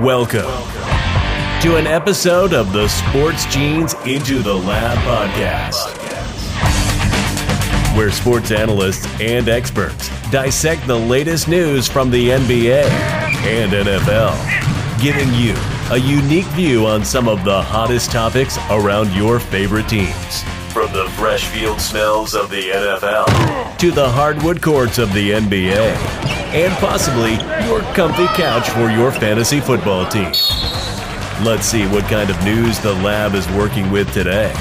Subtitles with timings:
[0.00, 0.50] Welcome
[1.62, 5.96] to an episode of the Sports Genes Into the Lab podcast,
[7.96, 12.82] where sports analysts and experts dissect the latest news from the NBA
[13.46, 15.54] and NFL, giving you
[15.92, 20.42] a unique view on some of the hottest topics around your favorite teams.
[20.74, 25.78] From the fresh field smells of the NFL to the hardwood courts of the NBA,
[26.52, 27.34] and possibly
[27.68, 30.32] your comfy couch for your fantasy football team.
[31.44, 34.52] Let's see what kind of news the lab is working with today.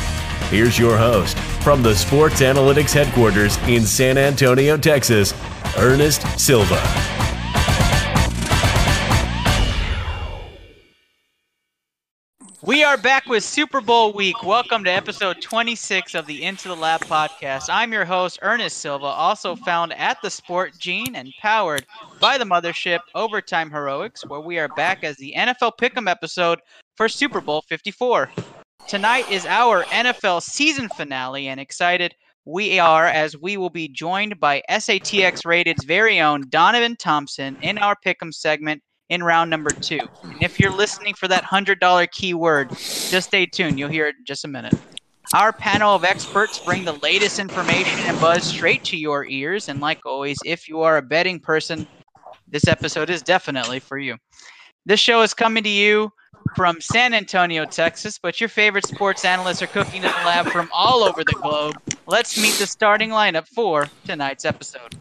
[0.51, 5.33] Here's your host from the Sports Analytics headquarters in San Antonio, Texas,
[5.79, 7.22] Ernest Silva.
[12.65, 14.41] We are back with Super Bowl week.
[14.41, 17.65] Welcome to episode 26 of the Into the Lab podcast.
[17.69, 21.85] I'm your host, Ernest Silva, also found at the Sport Gene and powered
[22.21, 26.61] by the mothership Overtime Heroics, where we are back as the NFL Pick'em episode
[26.95, 28.31] for Super Bowl 54.
[28.87, 34.39] Tonight is our NFL season finale, and excited we are as we will be joined
[34.39, 38.81] by SATX Rated's very own Donovan Thompson in our Pick'em segment
[39.13, 39.99] in round number two.
[40.23, 43.77] And if you're listening for that $100 keyword, just stay tuned.
[43.77, 44.73] You'll hear it in just a minute.
[45.33, 49.69] Our panel of experts bring the latest information and buzz straight to your ears.
[49.69, 51.87] And like always, if you are a betting person,
[52.47, 54.17] this episode is definitely for you.
[54.85, 56.11] This show is coming to you
[56.55, 60.69] from San Antonio, Texas, but your favorite sports analysts are cooking in the lab from
[60.73, 61.75] all over the globe.
[62.05, 64.95] Let's meet the starting lineup for tonight's episode.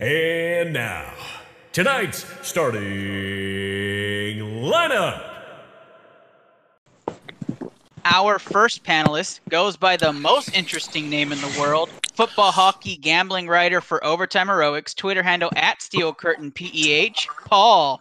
[0.00, 1.12] And now,
[1.72, 2.80] tonight's starting
[4.40, 5.26] lineup.
[8.04, 13.46] Our first panelist goes by the most interesting name in the world football, hockey, gambling
[13.46, 18.00] writer for Overtime Heroics, Twitter handle at Steel Curtain PEH, Paul.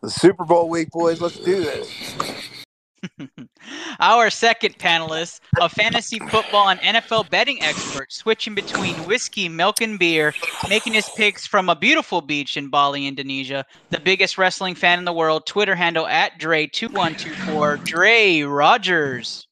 [0.00, 1.20] The Super Bowl week, boys.
[1.20, 2.57] Let's do this.
[4.00, 9.98] Our second panelist, a fantasy football and NFL betting expert, switching between whiskey, milk, and
[9.98, 10.34] beer,
[10.68, 13.64] making his picks from a beautiful beach in Bali, Indonesia.
[13.90, 19.46] The biggest wrestling fan in the world, Twitter handle at Dre2124, Dre Rogers.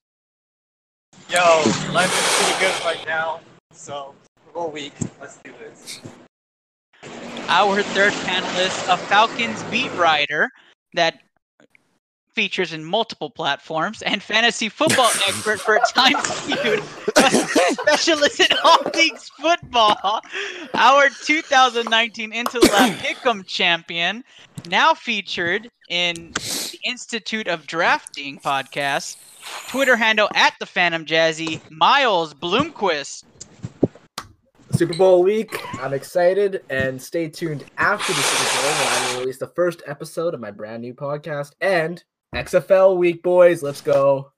[1.29, 3.41] Yo, life is pretty good right now.
[3.73, 4.15] So,
[4.45, 4.93] Super Bowl week.
[5.21, 6.01] Let's do this.
[7.49, 10.49] Our third panelist, a Falcons beat writer
[10.95, 11.21] that
[12.37, 16.83] features in multiple platforms and fantasy football expert for Time Feud,
[17.17, 17.31] a
[17.73, 20.21] specialist in all things football.
[20.75, 24.23] Our 2019 Into the Lab Pick'em champion,
[24.69, 29.17] now featured in the Institute of Drafting podcast,
[29.69, 33.25] Twitter handle at the Phantom Jazzy, Miles Bloomquist.
[34.73, 35.59] Super Bowl week.
[35.81, 39.83] I'm excited and stay tuned after the Super Bowl when I will release the first
[39.87, 42.05] episode of my brand new podcast and
[42.35, 43.63] XFL week, boys.
[43.63, 44.33] Let's go.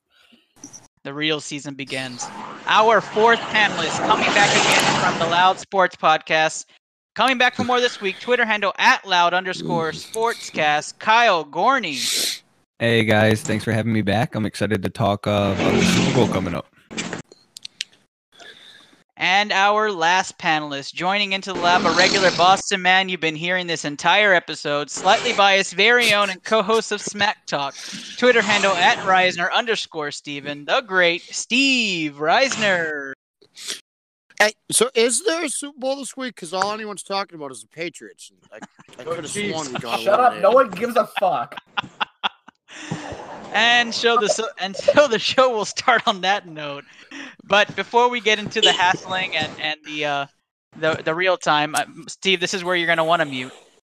[1.04, 2.26] The real season begins.
[2.66, 6.66] Our fourth panelist coming back again from the Loud Sports Podcast.
[7.14, 12.42] Coming back for more this week, Twitter handle at loud underscore sportscast, Kyle Gorney.
[12.78, 14.36] Hey guys, thanks for having me back.
[14.36, 16.66] I'm excited to talk uh, about the Super Bowl coming up.
[19.20, 23.66] And our last panelist, joining into the lab, a regular Boston man you've been hearing
[23.66, 27.74] this entire episode, slightly biased, very own, and co-host of Smack Talk.
[28.16, 33.12] Twitter handle at Reisner underscore Steven, the great Steve Reisner.
[34.38, 36.36] Hey, so is there a Super Bowl this week?
[36.36, 38.30] Because all anyone's talking about is the Patriots.
[38.52, 38.60] I, I
[39.00, 40.34] oh, could have sworn we got Shut up.
[40.34, 40.42] eliminated.
[40.42, 41.56] No one gives a fuck.
[43.52, 46.84] and show the and so the show will start on that note.
[47.44, 50.26] But before we get into the hassling and and the uh,
[50.78, 53.52] the the real time, uh, Steve, this is where you're going to want to mute.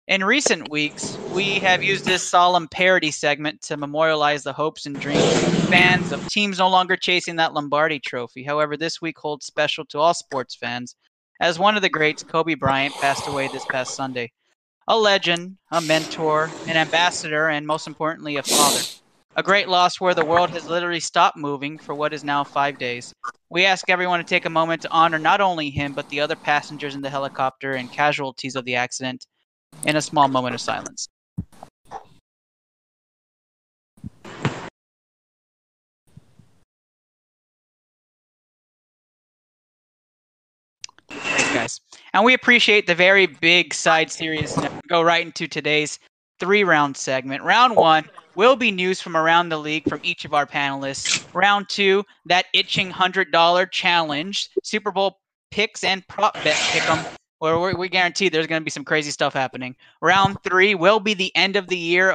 [0.09, 4.99] In recent weeks, we have used this solemn parody segment to memorialize the hopes and
[4.99, 8.43] dreams of fans of teams no longer chasing that Lombardi trophy.
[8.43, 10.97] However, this week holds special to all sports fans,
[11.41, 14.33] as one of the greats, Kobe Bryant, passed away this past Sunday.
[14.89, 18.81] A legend, a mentor, an ambassador, and most importantly, a father.
[19.34, 22.76] A great loss where the world has literally stopped moving for what is now five
[22.76, 23.14] days.
[23.49, 26.37] We ask everyone to take a moment to honor not only him, but the other
[26.37, 29.25] passengers in the helicopter and casualties of the accident
[29.87, 31.08] in a small moment of silence.
[41.55, 41.81] Guys.
[42.12, 44.55] And we appreciate the very big side series.
[44.88, 45.99] Go right into today's
[46.38, 47.43] three round segment.
[47.43, 51.08] Round one will be news from around the league from each of our panelists.
[51.34, 55.20] Round two, that itching $100 challenge, Super Bowl
[55.50, 57.06] picks and prop bet pick 'em
[57.40, 59.76] Well, we we guarantee there's going to be some crazy stuff happening.
[60.00, 62.11] Round three will be the end of the year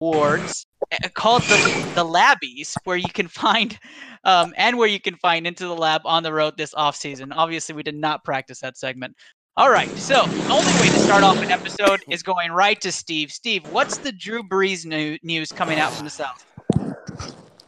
[0.00, 1.58] awards uh, called the
[1.94, 3.78] the Labbies, where you can find
[4.24, 7.32] um, and where you can find into the lab on the road this off season.
[7.32, 9.16] Obviously, we did not practice that segment.
[9.58, 12.92] All right, so the only way to start off an episode is going right to
[12.92, 13.32] Steve.
[13.32, 16.46] Steve, what's the Drew Brees new- news coming out from the South?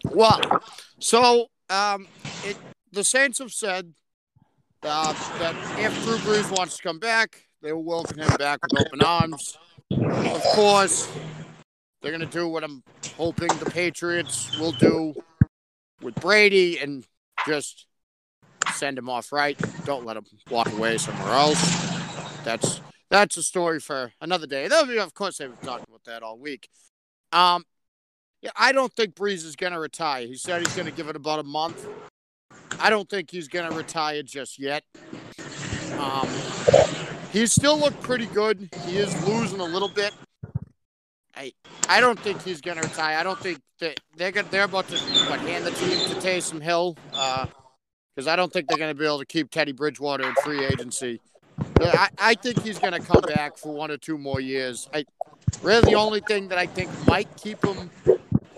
[0.05, 0.41] Well,
[1.01, 2.07] so um,
[2.45, 2.57] it,
[2.93, 3.93] the Saints have said
[4.85, 8.87] uh, that if Drew Brees wants to come back, they will welcome him back with
[8.87, 9.59] open arms.
[9.91, 11.11] Of course,
[12.03, 12.85] they're going to do what I'm
[13.17, 15.13] hoping the Patriots will do
[16.01, 17.05] with Brady and
[17.49, 17.87] just
[18.81, 19.61] send him off right.
[19.85, 21.61] Don't let him walk away somewhere else.
[22.45, 22.81] That's
[23.11, 24.69] that's a story for another day.
[24.69, 26.69] Be, of course, they've talked about that all week.
[27.33, 27.65] Um,
[28.41, 30.27] yeah, I don't think Brees is going to retire.
[30.27, 31.87] He said he's going to give it about a month.
[32.81, 34.83] I don't think he's going to retire just yet.
[35.99, 36.27] Um,
[37.33, 38.71] he's still looked pretty good.
[38.87, 40.15] He is losing a little bit.
[41.37, 41.53] I
[41.89, 43.19] I don't think he's going to retire.
[43.19, 44.97] I don't think that they're gonna, they're about to
[45.29, 46.97] what, hand the team to Taysom Hill
[48.21, 50.63] because I don't think they're going to be able to keep Teddy Bridgewater in free
[50.63, 51.23] agency.
[51.81, 54.91] I, I think he's going to come back for one or two more years.
[54.93, 55.07] I
[55.63, 57.89] really the only thing that I think might keep him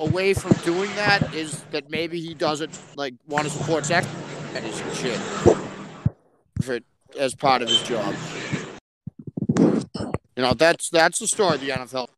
[0.01, 4.05] away from doing that is that maybe he doesn't like want to support sex
[4.57, 4.67] and
[4.97, 5.21] shit
[6.61, 6.81] for,
[7.17, 8.17] as part of his job.
[10.35, 12.09] You know, that's that's the story the NFL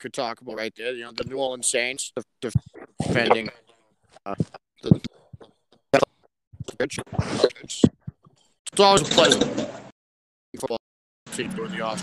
[0.00, 0.92] could talk about right there.
[0.92, 2.54] You know, the New Orleans Saints def-
[3.00, 3.48] defending
[4.26, 4.34] uh,
[4.82, 5.00] the.
[6.78, 7.82] It's
[8.78, 9.44] always a pleasant
[10.58, 10.78] football
[11.32, 12.02] team during the off.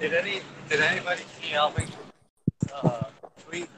[0.00, 1.88] Did any did anybody see Alvin
[2.72, 3.04] uh,
[3.46, 3.68] tweet?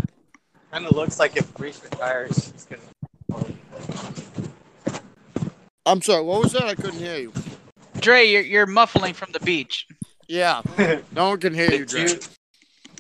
[0.71, 2.83] Kind of looks like if Brees retires, he's gonna.
[5.87, 6.65] I'm sorry, what was that?
[6.65, 7.33] I couldn't hear you.
[7.99, 9.87] Dre, you're, you're muffling from the beach.
[10.29, 10.63] Yeah,
[11.13, 12.01] no one can hear you, Did Dre.
[12.03, 12.19] you?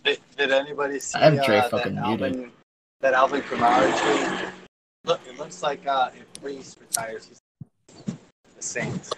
[0.02, 2.34] Did, did anybody see I have Dre uh, fucking that muted.
[2.34, 2.52] Alvin
[3.00, 4.49] that Alvin Kamara tweet?
[5.04, 7.40] Look, it looks like uh, if Brees retires, he's
[8.56, 9.10] the Saints.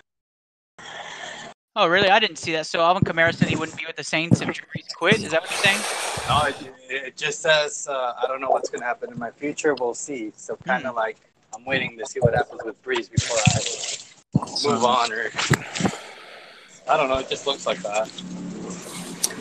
[1.75, 2.11] Oh, really?
[2.11, 2.67] I didn't see that.
[2.67, 5.23] So Alvin Kamara said he wouldn't be with the Saints if Brees quit.
[5.23, 5.81] Is that what you're saying?
[6.29, 9.75] No, it, it just says uh, I don't know what's gonna happen in my future.
[9.75, 10.32] We'll see.
[10.37, 11.17] So kind of like
[11.55, 15.31] I'm waiting to see what happens with Brees before I move on, or
[16.88, 17.19] I don't know.
[17.19, 18.11] It just looks like that.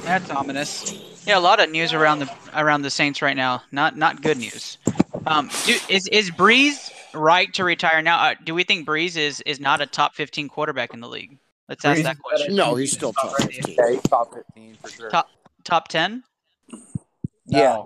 [0.03, 1.25] That's ominous.
[1.27, 3.61] Yeah, a lot of news around the around the Saints right now.
[3.71, 4.77] Not not good news.
[5.25, 8.17] Um, do, is is Brees right to retire now?
[8.19, 11.37] Uh, do we think Brees is is not a top 15 quarterback in the league?
[11.69, 12.55] Let's ask that question.
[12.55, 13.75] No, he's still top 15.
[13.77, 15.09] Yeah, he's top 15 for sure.
[15.09, 15.29] Top-
[15.63, 16.23] Top 10?
[17.45, 17.83] Yeah,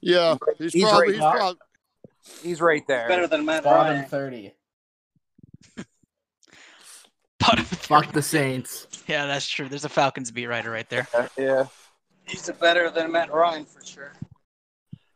[0.00, 1.60] Yeah, he's, He's probably right he's probably
[2.42, 3.06] he's right there.
[3.08, 4.04] Better than Matt Bottom Ryan.
[4.08, 4.52] 30.
[7.38, 8.86] Bottom Fuck the Saints.
[9.06, 9.68] Yeah, that's true.
[9.68, 11.06] There's a Falcons beat writer right there.
[11.38, 11.66] Yeah.
[12.26, 14.12] He's a better than Matt Ryan for sure.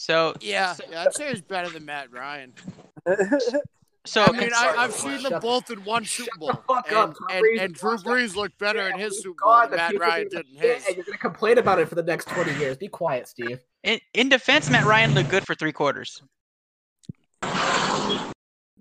[0.07, 1.03] So yeah, yeah.
[1.03, 2.53] I'd say he's better than Matt Ryan.
[4.07, 6.87] so I mean, I, I've seen them both in one Super Shut Bowl, the fuck
[6.87, 7.15] and, up.
[7.29, 7.97] And, and Drew.
[7.99, 10.85] Brees looked better in his oh Super Bowl God, than Matt Ryan did in that's
[10.85, 10.87] his.
[10.87, 12.77] And you're gonna complain about it for the next 20 years.
[12.77, 13.59] Be quiet, Steve.
[13.83, 16.23] in, in defense, Matt Ryan looked good for three quarters.
[17.43, 17.49] No?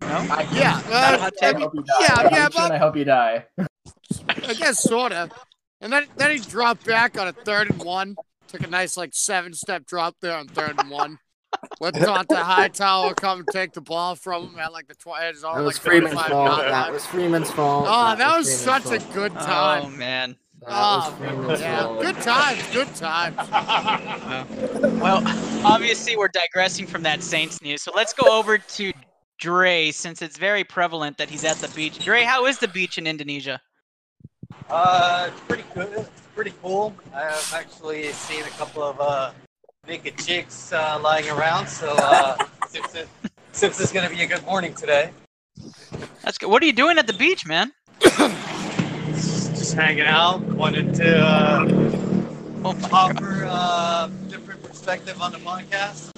[0.02, 1.58] I, Yeah, Not uh, hot I take.
[1.58, 1.94] hope you die.
[2.02, 3.46] Yeah, I'm yeah, sure but- I hope you die.
[4.20, 5.30] I guess sorta.
[5.82, 8.16] And then then he dropped back on a third and one.
[8.56, 11.18] Took a nice like seven step drop there on third and one.
[11.82, 15.26] Let Dont'a Hightower come and take the ball from him at like the twenty.
[15.28, 16.48] His own That was like Freeman's 25 fault.
[16.60, 16.94] yard That line.
[16.94, 17.86] was Freeman's fault.
[17.90, 19.14] Oh, that was Freeman's such a fault.
[19.14, 19.98] good Oh time.
[19.98, 20.38] man.
[20.62, 23.36] That Oh, Freeman's yeah, good times, good times.
[25.02, 25.22] Well,
[25.66, 27.82] obviously we're digressing from that Saints news.
[27.82, 28.94] So let's go over to
[29.38, 32.00] Dre since it's very prevalent that he's at the beach.
[32.00, 33.60] Dre, how is the beach in Indonesia?
[34.70, 36.08] Uh, it's pretty good.
[36.36, 36.94] It's pretty cool.
[37.14, 39.32] I've actually seen a couple of uh,
[39.88, 41.66] naked chicks uh, lying around.
[41.68, 42.36] So uh,
[42.68, 43.08] since, it,
[43.54, 45.12] since it's gonna be a good morning today,
[46.24, 46.50] That's good.
[46.50, 47.72] What are you doing at the beach, man?
[48.02, 50.42] just hanging out.
[50.42, 51.66] Wanted to uh,
[52.66, 52.92] Oh my God.
[52.92, 56.12] offer uh, different perspective on the podcast.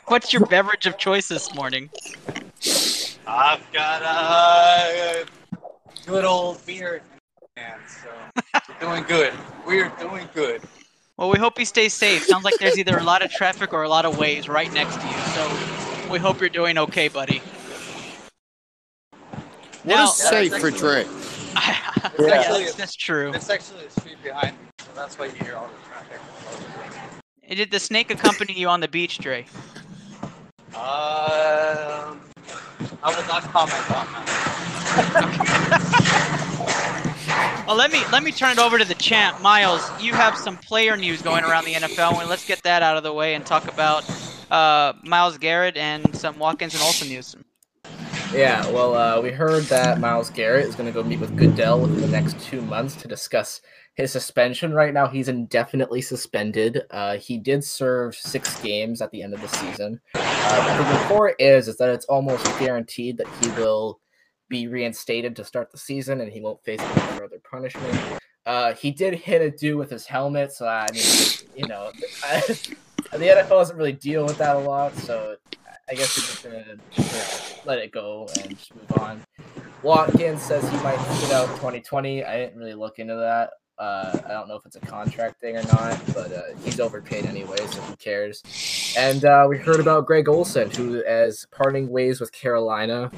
[0.06, 1.90] What's your beverage of choice this morning?
[3.26, 5.26] I've got a
[6.06, 7.02] good old beer,
[7.56, 8.08] and so
[8.68, 9.32] we're doing good.
[9.66, 10.62] We're doing good.
[11.16, 12.24] Well, we hope you stay safe.
[12.24, 14.96] Sounds like there's either a lot of traffic or a lot of waves right next
[15.00, 15.16] to you.
[15.34, 17.40] So we hope you're doing okay, buddy.
[19.82, 21.04] What Now- is safe for Dre?
[21.54, 23.32] yeah, actually- that's, that's true.
[23.32, 26.20] It's actually a street behind me, so that's why you hear all the traffic.
[27.48, 29.46] Did the snake accompany you on the beach, Dre?
[30.74, 32.20] Um,
[33.02, 35.62] I will not comment on that.
[37.66, 39.90] Well, let me let me turn it over to the champ, Miles.
[40.00, 42.20] You have some player news going around the NFL.
[42.20, 44.08] and let's get that out of the way and talk about
[44.52, 47.34] uh, Myles Garrett and some Watkins and Olsen news.
[48.32, 51.80] Yeah, well, uh, we heard that Myles Garrett is going to go meet with Goodell
[51.80, 53.60] within the next two months to discuss
[53.94, 54.72] his suspension.
[54.72, 56.82] Right now, he's indefinitely suspended.
[56.92, 60.00] Uh, he did serve six games at the end of the season.
[60.14, 63.98] Uh, the report is is that it's almost guaranteed that he will
[64.48, 68.20] be reinstated to start the season and he won't face any further punishment.
[68.44, 71.02] Uh, he did hit a dude with his helmet, so I mean,
[71.56, 71.90] you know,
[72.24, 72.40] I,
[73.12, 75.36] the NFL doesn't really deal with that a lot, so
[75.88, 79.22] I guess we're just gonna, let it go and just move on.
[79.82, 82.24] Watkins says he might sit out 2020.
[82.24, 83.50] I didn't really look into that.
[83.78, 87.26] Uh, I don't know if it's a contract thing or not, but uh, he's overpaid
[87.26, 88.42] anyway, so who cares?
[88.96, 93.10] And uh, we heard about Greg Olsen, who is parting ways with Carolina,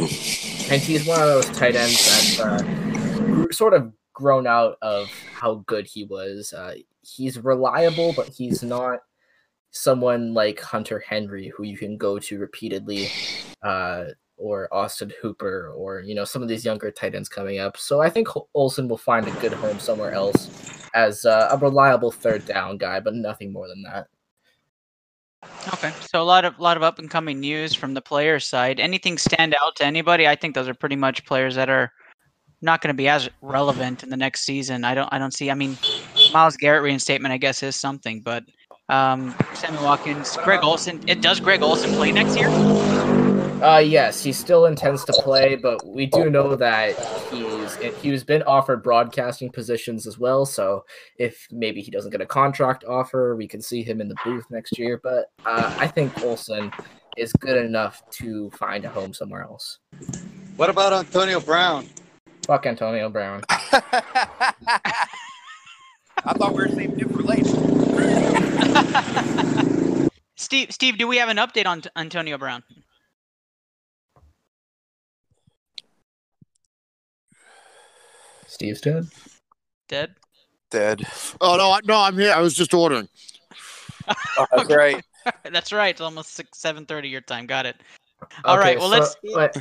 [0.71, 5.63] and he's one of those tight ends that's uh, sort of grown out of how
[5.67, 6.53] good he was.
[6.53, 9.01] Uh, he's reliable, but he's not
[9.71, 13.11] someone like Hunter Henry, who you can go to repeatedly,
[13.63, 14.07] uh,
[14.37, 17.77] or Austin Hooper, or you know some of these younger tight ends coming up.
[17.77, 20.51] So I think Ol- Olsen will find a good home somewhere else
[20.95, 24.09] as uh, a reliable third down guy, but nothing more than that.
[25.75, 28.81] Okay, so a lot of lot of up and coming news from the players' side.
[28.81, 30.27] Anything stand out to anybody?
[30.27, 31.93] I think those are pretty much players that are
[32.61, 34.85] not going to be as relevant in the next season.
[34.85, 35.51] I don't I don't see.
[35.51, 35.77] I mean,
[36.33, 38.45] Myles Garrett reinstatement, I guess, is something, but
[38.89, 41.01] um, Sammy Watkins, Greg Olsen.
[41.07, 43.18] It does Greg Olsen play next year?
[43.63, 46.97] Uh, yes, he still intends to play, but we do know that
[47.33, 50.47] he's he's been offered broadcasting positions as well.
[50.47, 50.85] So
[51.19, 54.45] if maybe he doesn't get a contract offer, we can see him in the booth
[54.49, 55.01] next year.
[55.03, 56.71] But uh, I think Olson
[57.17, 59.81] is good enough to find a home somewhere else.
[60.55, 61.89] What about Antonio Brown?
[62.47, 63.43] Fuck Antonio Brown.
[63.51, 64.53] I
[66.35, 67.59] thought we were saving it for later.
[70.37, 72.63] Steve, Steve, do we have an update on T- Antonio Brown?
[78.49, 79.07] Steve's dead.
[79.89, 80.15] Dead?
[80.71, 81.03] Dead.
[81.41, 82.33] Oh no, I- no, I'm here.
[82.35, 83.09] I was just ordering.
[84.39, 85.05] Oh, that's right.
[85.53, 85.89] That's right.
[85.91, 87.47] It's almost six, seven thirty your time.
[87.47, 87.77] Got it.
[88.47, 88.79] All right.
[88.79, 89.15] Well, let's.
[89.35, 89.55] But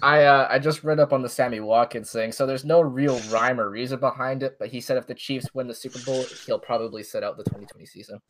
[0.00, 2.30] I uh, I just read up on the Sammy Watkins thing.
[2.30, 4.56] So there's no real rhyme or reason behind it.
[4.60, 7.42] But he said if the Chiefs win the Super Bowl, he'll probably set out the
[7.42, 8.20] 2020 season.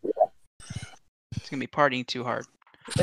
[1.36, 2.46] It's gonna be partying too hard.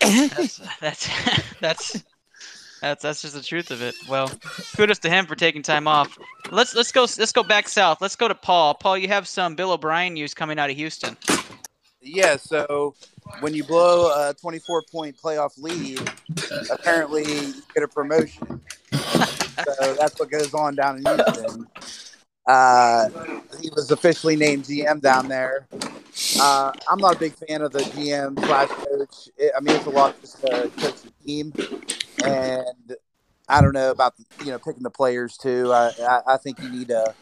[0.00, 1.10] That's that's
[1.60, 2.04] that's
[2.80, 3.94] that's that's just the truth of it.
[4.08, 4.30] Well,
[4.76, 6.18] kudos to him for taking time off.
[6.50, 8.00] Let's let's go let's go back south.
[8.00, 8.74] Let's go to Paul.
[8.74, 11.16] Paul, you have some Bill O'Brien news coming out of Houston.
[12.00, 12.94] Yeah, so
[13.40, 16.00] when you blow a 24 point playoff lead,
[16.70, 18.60] apparently you get a promotion.
[18.92, 21.66] so that's what goes on down in Houston.
[22.46, 23.10] Uh,
[23.60, 25.66] he was officially named GM down there.
[26.40, 29.28] Uh, I'm not a big fan of the GM slash coach.
[29.54, 31.52] I mean, it's a lot just to coach the team,
[32.24, 32.96] and
[33.48, 35.72] I don't know about you know picking the players too.
[35.72, 37.14] I I, I think you need a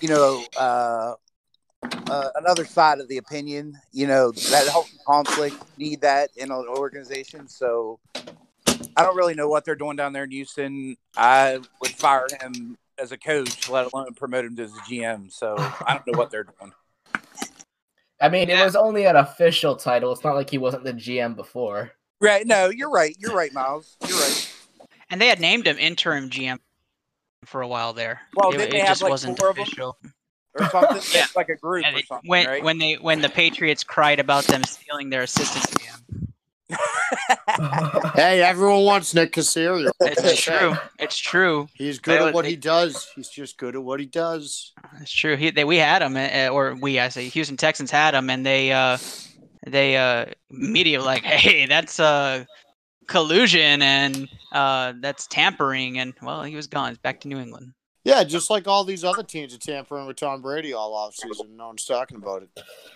[0.00, 1.14] you know uh,
[1.82, 3.78] uh, another side of the opinion.
[3.92, 7.48] You know that healthy conflict need that in an organization.
[7.48, 7.98] So
[8.96, 10.96] I don't really know what they're doing down there in Houston.
[11.16, 15.30] I would fire him as a coach, let alone promote him to the GM.
[15.32, 16.72] So I don't know what they're doing.
[18.20, 20.12] I mean, it was only an official title.
[20.12, 21.92] It's not like he wasn't the GM before.
[22.20, 22.46] Right?
[22.46, 23.14] No, you're right.
[23.18, 23.96] You're right, Miles.
[24.08, 24.25] You're right.
[25.10, 26.58] And they had named him interim GM
[27.44, 28.20] for a while there.
[28.34, 29.62] Well, it, didn't they it have, just like, wasn't four of 'em?
[29.62, 29.96] official.
[30.58, 31.24] Or something Yeah.
[31.24, 32.62] It's like a group And or something, when right?
[32.64, 36.28] when they when the Patriots cried about them stealing their assistant GM.
[38.14, 39.90] Hey, everyone wants Nick Caserio.
[40.00, 40.74] It's true.
[40.98, 41.68] It's true.
[41.74, 43.08] He's good They- at what they- he does.
[43.14, 44.72] He's just good at what he does.
[45.00, 45.36] It's true.
[45.36, 48.44] He, they, we had him, uh, or we, I say, Houston Texans had him, and
[48.44, 48.98] they, uh,
[49.66, 52.44] they, uh, media like, hey, that's uh,
[53.06, 56.90] collusion and uh, that's tampering, and well, he was gone.
[56.90, 57.72] He's back to New England.
[58.04, 61.56] Yeah, just like all these other teams are tampering with Tom Brady all offseason.
[61.56, 62.50] No one's talking about it.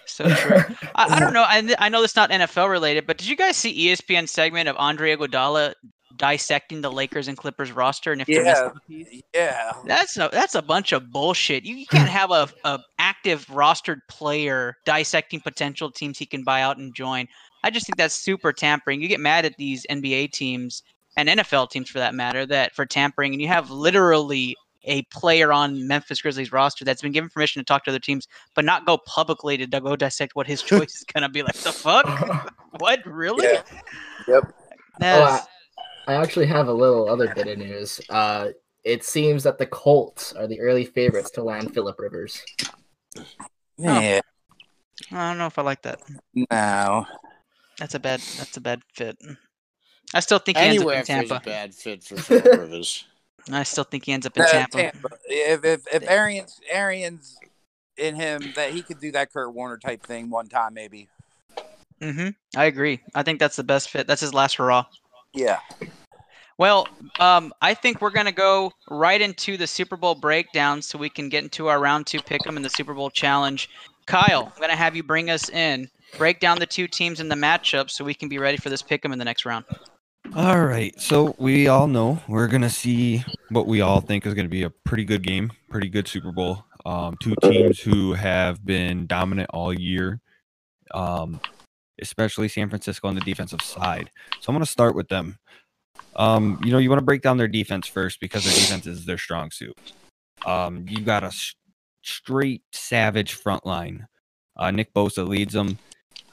[0.06, 0.58] So true.
[0.94, 1.42] I, I don't know.
[1.42, 4.76] I, I know it's not NFL related, but did you guys see ESPN segment of
[4.78, 5.74] Andre Iguodala
[6.16, 8.42] dissecting the Lakers and Clippers roster and if Yeah.
[8.42, 9.22] missing a piece?
[9.34, 9.72] yeah.
[9.84, 11.64] That's a that's a bunch of bullshit.
[11.64, 16.62] You, you can't have a, a active rostered player dissecting potential teams he can buy
[16.62, 17.26] out and join.
[17.62, 19.00] I just think that's super tampering.
[19.02, 20.82] You get mad at these NBA teams
[21.16, 25.52] and NFL teams for that matter that for tampering, and you have literally a player
[25.52, 28.86] on Memphis Grizzlies roster that's been given permission to talk to other teams, but not
[28.86, 31.42] go publicly to go dissect what his choice is gonna be.
[31.42, 32.50] Like the fuck?
[32.78, 33.46] what really?
[33.46, 33.62] Yeah.
[34.28, 34.52] Yep.
[34.98, 38.00] That's- Oh, I actually have a little other bit of news.
[38.08, 38.48] Uh,
[38.82, 42.42] it seems that the Colts are the early favorites to land Philip Rivers.
[43.76, 44.20] Yeah,
[45.12, 46.00] I don't know if I like that.
[46.34, 47.06] no.
[47.80, 48.22] That's a bad.
[48.36, 49.18] That's a bad fit.
[50.14, 51.40] I still think he ends up in if a Tampa.
[51.44, 53.04] bad fit for Philip Rivers.
[53.50, 54.78] I still think he ends up in Uh, Tampa.
[54.78, 55.08] Tampa.
[55.26, 57.40] If if if Arians Arians
[57.96, 61.08] in him that he could do that Kurt Warner type thing one time maybe.
[62.00, 63.00] hmm I agree.
[63.14, 64.06] I think that's the best fit.
[64.06, 64.84] That's his last hurrah.
[65.32, 65.58] Yeah.
[66.58, 71.08] Well, um, I think we're gonna go right into the Super Bowl breakdown, so we
[71.08, 73.70] can get into our round two pick'em and the Super Bowl challenge.
[74.06, 77.34] Kyle, I'm gonna have you bring us in, break down the two teams in the
[77.34, 79.64] matchup, so we can be ready for this pick'em in the next round.
[80.36, 80.98] All right.
[81.00, 84.70] So we all know we're gonna see what we all think is gonna be a
[84.70, 86.64] pretty good game, pretty good Super Bowl.
[86.86, 90.20] Um, two teams who have been dominant all year,
[90.92, 91.40] um,
[92.00, 94.10] especially San Francisco on the defensive side.
[94.40, 95.38] So I'm gonna start with them.
[96.16, 99.04] Um, you know, you want to break down their defense first because their defense is
[99.06, 99.76] their strong suit.
[100.46, 101.54] Um, you got a s-
[102.02, 104.06] straight savage front line.
[104.56, 105.78] Uh, Nick Bosa leads them.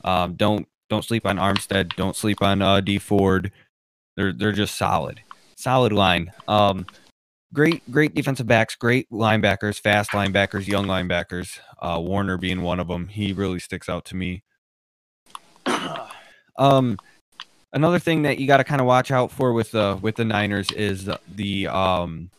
[0.04, 1.96] Um, don't don't sleep on Armstead.
[1.96, 3.52] Don't sleep on uh, Dee Ford.
[4.16, 5.22] They're they're just solid,
[5.56, 6.32] solid line.
[6.48, 6.86] Um,
[7.54, 11.60] great great defensive backs, great linebackers, fast linebackers, young linebackers.
[11.82, 13.08] Uh, Warner being one of them.
[13.08, 14.44] He really sticks out to me.
[16.58, 16.98] um,
[17.74, 20.26] another thing that you got to kind of watch out for with the with the
[20.26, 22.30] Niners is the, the um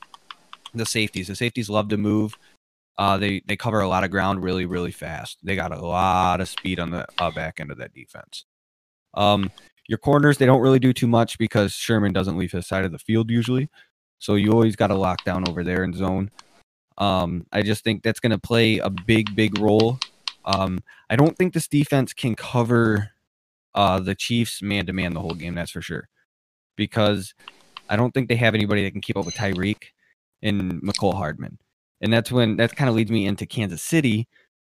[0.75, 1.29] the safeties.
[1.29, 2.37] The safeties love to move.
[2.99, 5.39] Uh, they they cover a lot of ground really really fast.
[5.43, 8.45] They got a lot of speed on the uh, back end of that defense.
[9.15, 9.51] Um,
[9.87, 12.91] your corners they don't really do too much because Sherman doesn't leave his side of
[12.91, 13.71] the field usually,
[14.19, 16.31] so you always got to lock down over there in zone.
[16.99, 20.01] Um, I just think that's going to play a big big role.
[20.45, 23.11] Um, I don't think this defense can cover
[23.75, 25.55] uh, the Chiefs man to man the whole game.
[25.55, 26.09] That's for sure,
[26.75, 27.33] because
[27.89, 29.93] I don't think they have anybody that can keep up with Tyreek
[30.43, 31.59] and Mecole Hardman
[32.01, 34.29] and that's when that kind of leads me into Kansas City,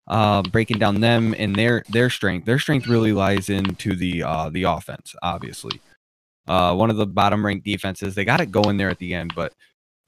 [0.07, 2.45] uh, breaking down them and their their strength.
[2.45, 5.15] Their strength really lies into the uh, the offense.
[5.21, 5.81] Obviously,
[6.47, 8.15] uh, one of the bottom ranked defenses.
[8.15, 9.53] They got it going there at the end, but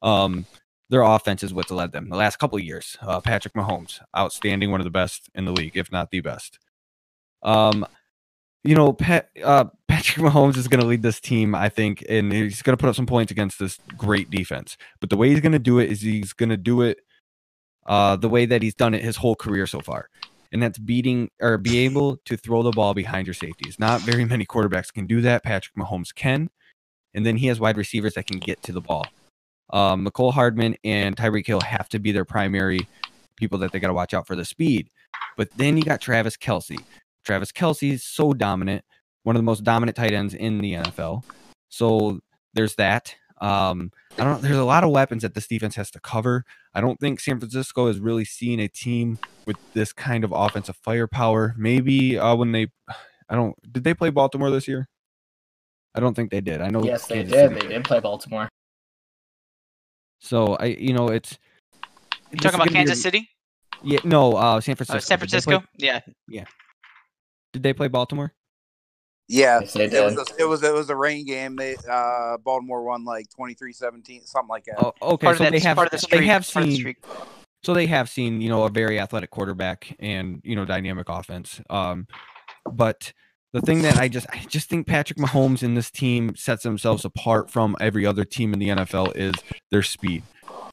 [0.01, 0.45] um,
[0.89, 2.97] their offense is what's led them the last couple of years.
[3.01, 6.59] Uh, Patrick Mahomes, outstanding, one of the best in the league, if not the best.
[7.41, 7.85] Um,
[8.63, 9.65] you know, Pat, uh,
[10.05, 12.89] Patrick Mahomes is going to lead this team, I think, and he's going to put
[12.89, 14.77] up some points against this great defense.
[14.99, 16.99] But the way he's going to do it is he's going to do it
[17.87, 20.09] uh, the way that he's done it his whole career so far,
[20.51, 23.79] and that's beating or be able to throw the ball behind your safeties.
[23.79, 25.43] Not very many quarterbacks can do that.
[25.43, 26.51] Patrick Mahomes can,
[27.15, 29.07] and then he has wide receivers that can get to the ball.
[29.71, 32.87] Um, Mecole Hardman and Tyreek Hill have to be their primary
[33.37, 34.87] people that they got to watch out for the speed.
[35.35, 36.77] But then you got Travis Kelce.
[37.23, 38.85] Travis Kelce is so dominant,
[39.25, 41.23] one of the most dominant tight ends in the NFL.
[41.69, 42.19] So
[42.53, 43.15] there's that.
[43.41, 44.41] Um, I don't.
[44.41, 46.45] There's a lot of weapons that this defense has to cover.
[46.73, 50.77] I don't think San Francisco has really seen a team with this kind of offensive
[50.77, 51.53] firepower.
[51.57, 52.67] Maybe uh, when they,
[53.27, 53.55] I don't.
[53.73, 54.87] Did they play Baltimore this year?
[55.93, 56.61] I don't think they did.
[56.61, 56.83] I know.
[56.83, 57.31] Yes, they did.
[57.31, 58.47] City They did play Baltimore.
[60.19, 61.37] So I, you know, it's.
[62.31, 63.27] You this talking about gonna a- Kansas City?
[63.83, 64.99] Yeah, no, uh, San Uh, Francisco.
[64.99, 65.51] San Francisco.
[65.51, 66.13] they play- Francisco?
[66.29, 66.45] Yeah.
[67.53, 68.33] Did they play Baltimore?
[69.27, 69.61] Yeah.
[69.61, 71.55] Yes, it was a, it was it was a rain game.
[71.55, 74.79] They uh Baltimore won like 23-17, something like that.
[74.79, 75.25] Oh, okay.
[75.25, 76.21] Part So of they have Part of the streak.
[76.21, 76.95] they have part of the seen
[77.63, 81.59] so they have seen you know a very athletic quarterback and you know dynamic offense.
[81.69, 82.07] Um,
[82.71, 83.13] but
[83.53, 87.05] the thing that I just I just think Patrick Mahomes and this team sets themselves
[87.05, 89.33] apart from every other team in the NFL is
[89.71, 90.23] their speed.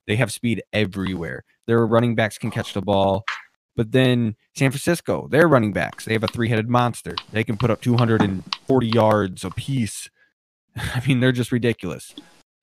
[0.07, 1.45] They have speed everywhere.
[1.67, 3.25] Their running backs can catch the ball.
[3.74, 7.14] But then San Francisco, their running backs, they have a three-headed monster.
[7.30, 10.11] They can put up 240 yards apiece.
[10.76, 12.14] I mean, they're just ridiculous.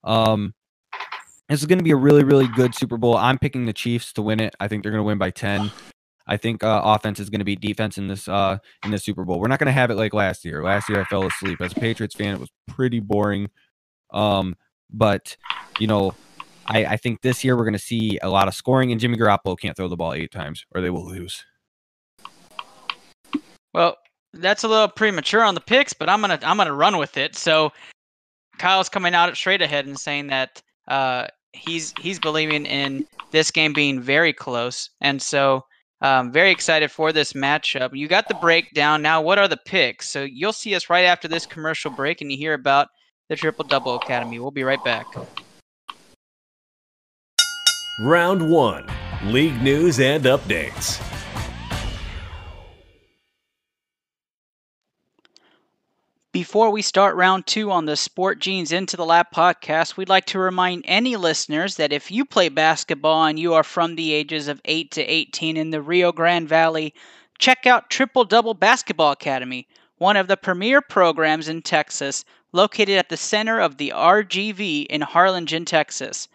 [0.04, 0.54] Um,
[1.48, 3.18] this is going to be a really, really good Super Bowl.
[3.18, 4.56] I'm picking the Chiefs to win it.
[4.60, 5.72] I think they're going to win by 10.
[6.28, 9.26] I think uh, offense is going to be defense in this uh, in this Super
[9.26, 9.40] Bowl.
[9.40, 10.64] We're not going to have it like last year.
[10.64, 12.36] Last year I fell asleep as a Patriots fan.
[12.36, 13.50] It was pretty boring.
[14.12, 14.56] Um,
[14.92, 15.36] but
[15.80, 16.14] you know,
[16.70, 19.18] I, I think this year we're going to see a lot of scoring, and Jimmy
[19.18, 21.44] Garoppolo can't throw the ball eight times or they will lose.
[23.74, 23.98] Well,
[24.34, 27.36] that's a little premature on the picks, but I'm gonna I'm gonna run with it.
[27.36, 27.72] So
[28.58, 33.74] Kyle's coming out straight ahead and saying that uh, he's he's believing in this game
[33.74, 35.64] being very close, and so
[36.02, 37.96] um, very excited for this matchup.
[37.96, 39.02] You got the breakdown.
[39.02, 40.10] Now, what are the picks?
[40.10, 42.88] So you'll see us right after this commercial break, and you hear about
[43.30, 44.40] the Triple Double Academy.
[44.40, 45.06] We'll be right back.
[48.02, 48.88] Round one
[49.26, 51.04] League news and updates.
[56.32, 60.24] Before we start round two on the Sport Genes Into the Lab podcast, we'd like
[60.28, 64.48] to remind any listeners that if you play basketball and you are from the ages
[64.48, 66.94] of 8 to 18 in the Rio Grande Valley,
[67.38, 73.10] check out Triple Double Basketball Academy, one of the premier programs in Texas, located at
[73.10, 76.30] the center of the RGV in Harlingen, Texas.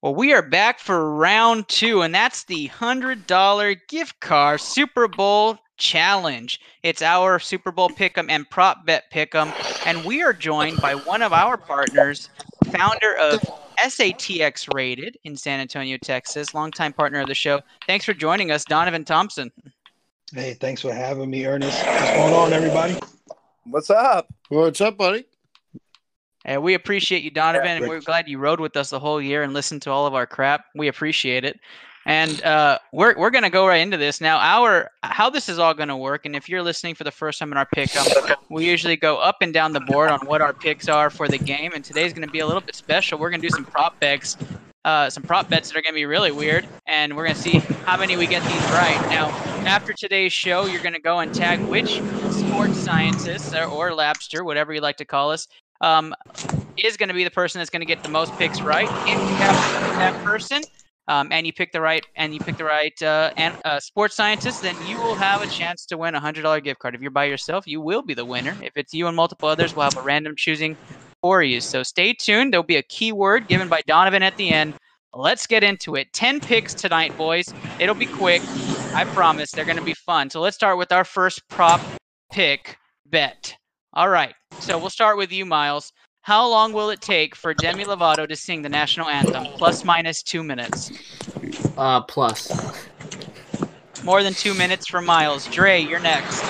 [0.03, 5.57] Well, we are back for round two, and that's the $100 gift card Super Bowl
[5.77, 6.61] challenge.
[6.83, 9.55] It's our Super Bowl pick'em and prop bet pick'em,
[9.87, 12.31] and we are joined by one of our partners,
[12.73, 13.41] founder of
[13.79, 17.61] SATX Rated in San Antonio, Texas, longtime partner of the show.
[17.87, 19.53] Thanks for joining us, Donovan Thompson.
[20.33, 21.85] Hey, thanks for having me, Ernest.
[21.85, 22.99] What's going on, everybody?
[23.65, 24.27] What's up?
[24.49, 25.27] What's up, buddy?
[26.45, 29.43] And we appreciate you, Donovan, and we're glad you rode with us the whole year
[29.43, 30.65] and listened to all of our crap.
[30.75, 31.59] We appreciate it.
[32.07, 34.39] And uh, we're we're gonna go right into this now.
[34.39, 37.51] Our how this is all gonna work, and if you're listening for the first time
[37.51, 37.91] in our pick,
[38.51, 41.39] we usually go up and down the board on what our picks are for the
[41.39, 41.73] game.
[41.75, 43.19] And today's gonna be a little bit special.
[43.19, 44.37] We're gonna do some prop bets,
[44.85, 47.97] uh, some prop bets that are gonna be really weird, and we're gonna see how
[47.97, 49.03] many we get these right.
[49.07, 49.33] Now,
[49.65, 54.73] after today's show, you're gonna go and tag which sports scientist or, or labster, whatever
[54.73, 55.47] you like to call us,
[55.81, 56.15] um,
[56.77, 58.91] is going to be the person that's going to get the most picks right.
[59.05, 59.59] If you have
[59.99, 60.65] that person,
[61.09, 64.15] um, and you pick the right and you pick the right uh, and uh, sports
[64.17, 66.95] scientist, then you will have a chance to win a hundred dollar gift card.
[66.95, 68.59] If you're by yourself, you will be the winner.
[68.63, 70.79] If it's you and multiple others, we'll have a random choosing
[71.25, 71.59] for you.
[71.59, 72.53] So stay tuned.
[72.53, 74.75] There'll be a keyword given by Donovan at the end.
[75.15, 76.13] Let's get into it.
[76.13, 77.47] Ten picks tonight, boys.
[77.81, 78.43] It'll be quick.
[78.93, 79.51] I promise.
[79.51, 80.29] They're going to be fun.
[80.29, 81.81] So let's start with our first prop
[82.31, 83.57] pick bet.
[83.95, 84.35] All right.
[84.59, 85.95] So we'll start with you, Miles.
[86.21, 89.45] How long will it take for Demi Lovato to sing the national anthem?
[89.57, 90.93] Plus minus two minutes.
[91.79, 92.53] Uh, plus.
[94.05, 95.47] More than two minutes for Miles.
[95.47, 96.43] Dre, you're next.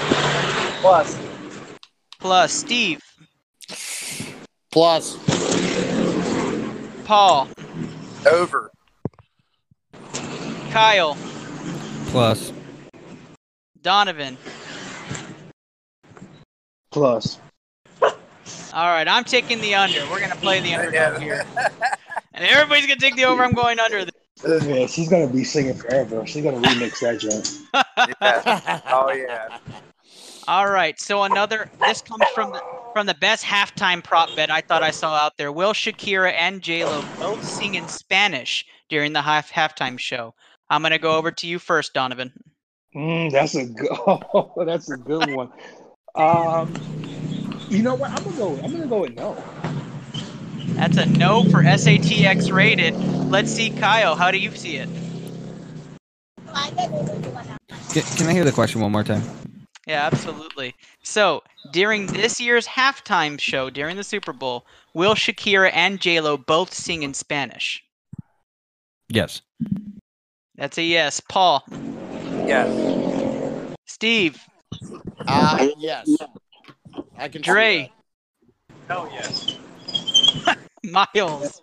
[0.80, 1.16] Plus,
[2.18, 3.00] Plus Steve,
[4.74, 5.16] Plus,
[7.04, 7.46] Paul,
[8.28, 8.72] Over.
[10.72, 11.16] Kyle,
[12.06, 12.52] Plus,
[13.82, 14.37] Donovan.
[16.90, 17.38] Plus.
[18.02, 18.12] All
[18.88, 20.00] right, I'm taking the under.
[20.10, 21.46] We're gonna play the underdog here,
[22.34, 23.44] and everybody's gonna take the over.
[23.44, 24.04] I'm going under.
[24.44, 26.26] Yeah, she's gonna be singing forever.
[26.26, 27.60] She's gonna remix that joint.
[28.20, 28.80] Yeah.
[28.88, 29.58] Oh yeah.
[30.48, 31.70] All right, so another.
[31.78, 32.60] This comes from the
[32.94, 35.50] from the best halftime prop bet I thought I saw out there.
[35.50, 40.33] Will Shakira and J Lo both sing in Spanish during the half halftime show?
[40.70, 42.33] I'm gonna go over to you first, Donovan.
[42.94, 43.88] Mm, that's a good.
[44.07, 45.50] Oh, that's a good one.
[46.14, 46.72] Um,
[47.68, 48.11] you know what?
[48.12, 48.54] I'm gonna go.
[48.62, 49.37] I'm gonna go with no.
[50.74, 52.94] That's a no for SATX rated.
[53.28, 54.14] Let's see, Kyle.
[54.14, 54.88] How do you see it?
[57.92, 59.22] can, can I hear the question one more time?
[59.87, 60.75] Yeah, absolutely.
[61.03, 61.42] So
[61.73, 66.73] during this year's halftime show during the Super Bowl, will Shakira and J Lo both
[66.73, 67.85] sing in Spanish?
[69.09, 69.42] Yes.
[70.57, 71.20] That's a yes.
[71.20, 71.64] Paul,
[72.47, 73.77] Yes.
[73.87, 74.40] Steve,
[75.27, 76.09] uh, yes.
[77.16, 77.92] I can see Dre,
[78.90, 79.59] oh yes.
[80.85, 81.62] Miles.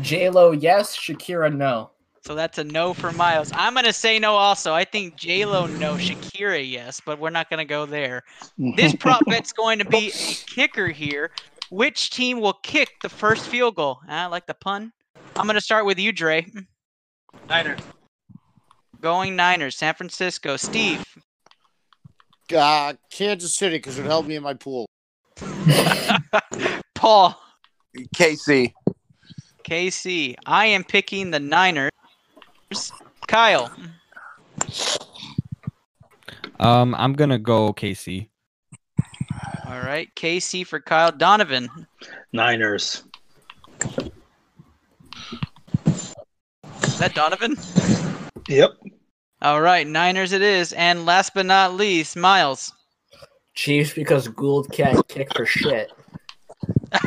[0.00, 0.96] J Lo, yes.
[0.96, 1.90] Shakira, no.
[2.24, 3.50] So that's a no for Miles.
[3.54, 4.72] I'm gonna say no also.
[4.72, 8.22] I think J Lo no, Shakira yes, but we're not gonna go there.
[8.56, 11.30] This prop bet's going to be a kicker here.
[11.70, 14.00] Which team will kick the first field goal?
[14.08, 14.92] I like the pun.
[15.36, 16.46] I'm gonna start with you, Dre.
[17.48, 17.80] Niners.
[19.00, 20.56] Going Niners, San Francisco.
[20.56, 21.04] Steve,
[22.48, 22.58] that.
[22.58, 24.86] Uh, Kansas City, because it held me in my pool.
[26.94, 27.38] Paul,
[28.16, 28.72] KC.
[29.64, 30.36] KC.
[30.46, 31.90] I am picking the Niners.
[33.26, 33.70] Kyle,
[36.60, 38.28] Um, I'm gonna go KC.
[39.66, 40.14] all right.
[40.14, 41.10] KC for Kyle.
[41.12, 41.68] Donovan,
[42.32, 43.02] Niners.
[46.82, 47.56] is that Donovan?
[48.48, 48.70] Yep.
[49.42, 50.72] All right, Niners it is.
[50.74, 52.72] And last but not least, Miles.
[53.54, 55.90] Chiefs because Gould can't kick for shit.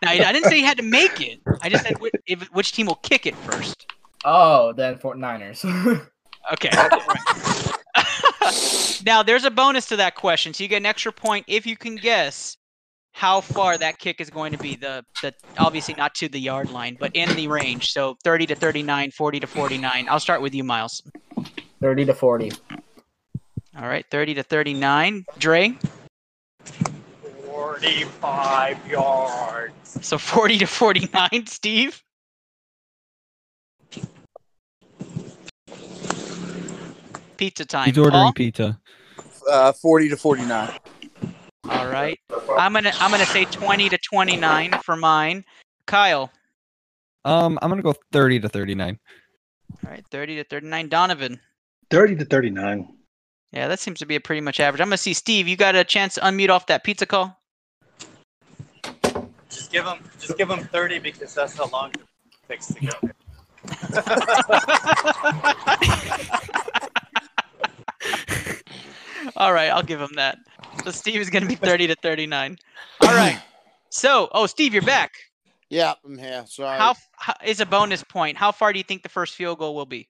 [0.00, 1.40] Now, I didn't say you had to make it.
[1.60, 3.86] I just said which, if, which team will kick it first.
[4.24, 5.64] Oh, then Fort Niners.
[6.52, 6.70] Okay.
[9.04, 11.76] now there's a bonus to that question, so you get an extra point if you
[11.76, 12.56] can guess
[13.12, 14.76] how far that kick is going to be.
[14.76, 17.92] The the obviously not to the yard line, but in the range.
[17.92, 20.08] So 30 to 39, 40 to 49.
[20.08, 21.02] I'll start with you, Miles.
[21.82, 22.52] 30 to 40.
[23.76, 25.24] All right, 30 to 39.
[25.38, 25.76] Dre.
[27.44, 30.06] 45 yards.
[30.06, 31.28] So 40 to 49.
[31.46, 32.02] Steve.
[37.38, 37.86] Pizza time.
[37.86, 38.32] He's ordering Paul?
[38.32, 38.78] pizza.
[39.48, 40.70] Uh, 40 to 49.
[41.70, 42.18] All right.
[42.58, 45.44] I'm gonna I'm gonna say 20 to 29 for mine.
[45.86, 46.30] Kyle.
[47.24, 48.98] Um, I'm gonna go 30 to 39.
[49.84, 50.88] All right, 30 to 39.
[50.88, 51.40] Donovan.
[51.90, 52.88] 30 to 39.
[53.52, 54.80] Yeah, that seems to be a pretty much average.
[54.80, 55.46] I'm gonna see Steve.
[55.46, 57.38] You got a chance to unmute off that pizza call?
[59.48, 62.00] Just give him, just give him 30 because that's how long it
[62.48, 62.90] takes to go.
[69.36, 70.38] All right, I'll give him that.
[70.84, 72.58] So Steve is gonna be 30 to 39.
[73.02, 73.40] All right.
[73.90, 75.12] So, oh, Steve, you're back.
[75.70, 76.44] Yeah, I'm here.
[76.46, 76.78] Sorry.
[76.78, 78.36] How, how is a bonus point?
[78.36, 80.06] How far do you think the first field goal will be?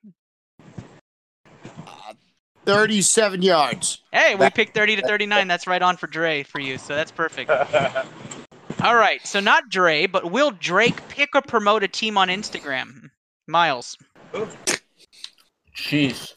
[1.87, 2.15] Uh,
[2.65, 4.03] 37 yards.
[4.13, 5.47] Hey, we picked 30 to 39.
[5.47, 7.51] That's right on for Dre for you, so that's perfect.
[8.83, 13.11] All right, so not Dre, but will Drake pick or promote a team on Instagram?
[13.47, 13.97] Miles.
[15.77, 16.35] Jeez.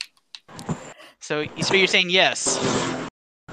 [1.21, 2.57] So, so you're saying yes,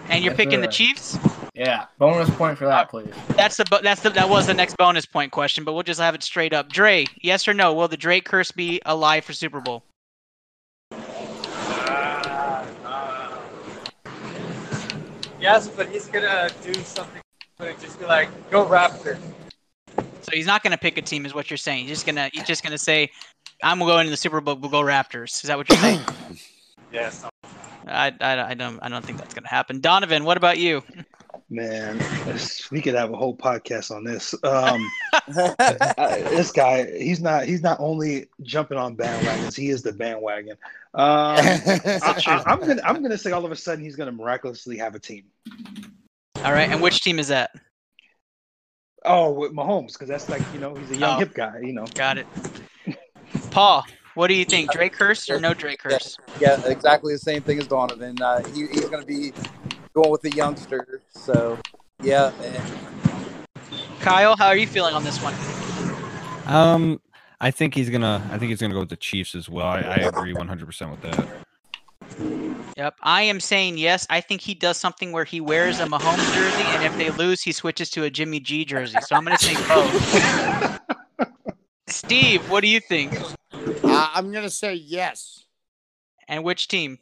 [0.08, 0.68] and you're Yes, picking the.
[0.68, 1.18] Chiefs.
[1.54, 1.86] Yeah.
[1.98, 3.12] Bonus point for that, please.
[3.36, 6.14] That's the that's the that was the next bonus point question, but we'll just have
[6.14, 6.68] it straight up.
[6.70, 7.74] Dre, yes or no?
[7.74, 9.82] Will the Drake curse be alive for Super Bowl?
[10.92, 10.96] Uh,
[12.84, 13.38] uh,
[15.40, 17.20] yes, but he's gonna do something.
[17.58, 19.18] Like, just be like, "Go Raptors."
[20.22, 21.86] So he's not going to pick a team, is what you're saying.
[21.86, 23.10] He's just gonna he's just gonna say,
[23.62, 24.56] "I'm going to the Super Bowl.
[24.56, 26.00] We'll go Raptors." Is that what you're saying?
[26.92, 27.24] Yes.
[27.86, 29.80] I, I, I don't I don't think that's going to happen.
[29.80, 30.82] Donovan, what about you?
[31.50, 31.98] Man,
[32.70, 34.34] we could have a whole podcast on this.
[34.44, 34.86] Um,
[35.58, 40.56] I- this guy, he's not he's not only jumping on bandwagons, he is the bandwagon.
[40.94, 44.94] Um, I, am gonna I'm gonna say all of a sudden he's gonna miraculously have
[44.94, 45.24] a team.
[46.44, 47.50] All right, and which team is that?
[49.04, 51.18] Oh, with Mahomes, because that's like you know he's a young Oh.
[51.20, 51.60] hip guy.
[51.62, 52.26] You know, Got it.
[53.50, 53.86] Paul,
[54.18, 54.72] what do you think?
[54.72, 56.18] Drake curse or no Drake curse?
[56.40, 58.20] Yeah, exactly the same thing as Donovan.
[58.20, 59.32] Uh, he, he's going to be
[59.94, 61.02] going with the youngster.
[61.10, 61.56] So,
[62.02, 62.32] yeah.
[62.42, 65.34] and- Kyle, how are you feeling on this one?
[66.46, 67.00] Um,
[67.40, 68.28] I think he's gonna.
[68.32, 69.66] I think he's gonna go with the Chiefs as well.
[69.66, 71.28] I, I agree 100 percent with that.
[72.76, 74.06] Yep, I am saying yes.
[74.10, 77.42] I think he does something where he wears a Mahomes jersey, and if they lose,
[77.42, 78.98] he switches to a Jimmy G jersey.
[79.02, 80.80] So I'm going to say both.
[81.88, 83.12] Steve, what do you think?
[83.84, 85.44] Uh, I'm going to say yes.
[86.28, 86.98] And which team?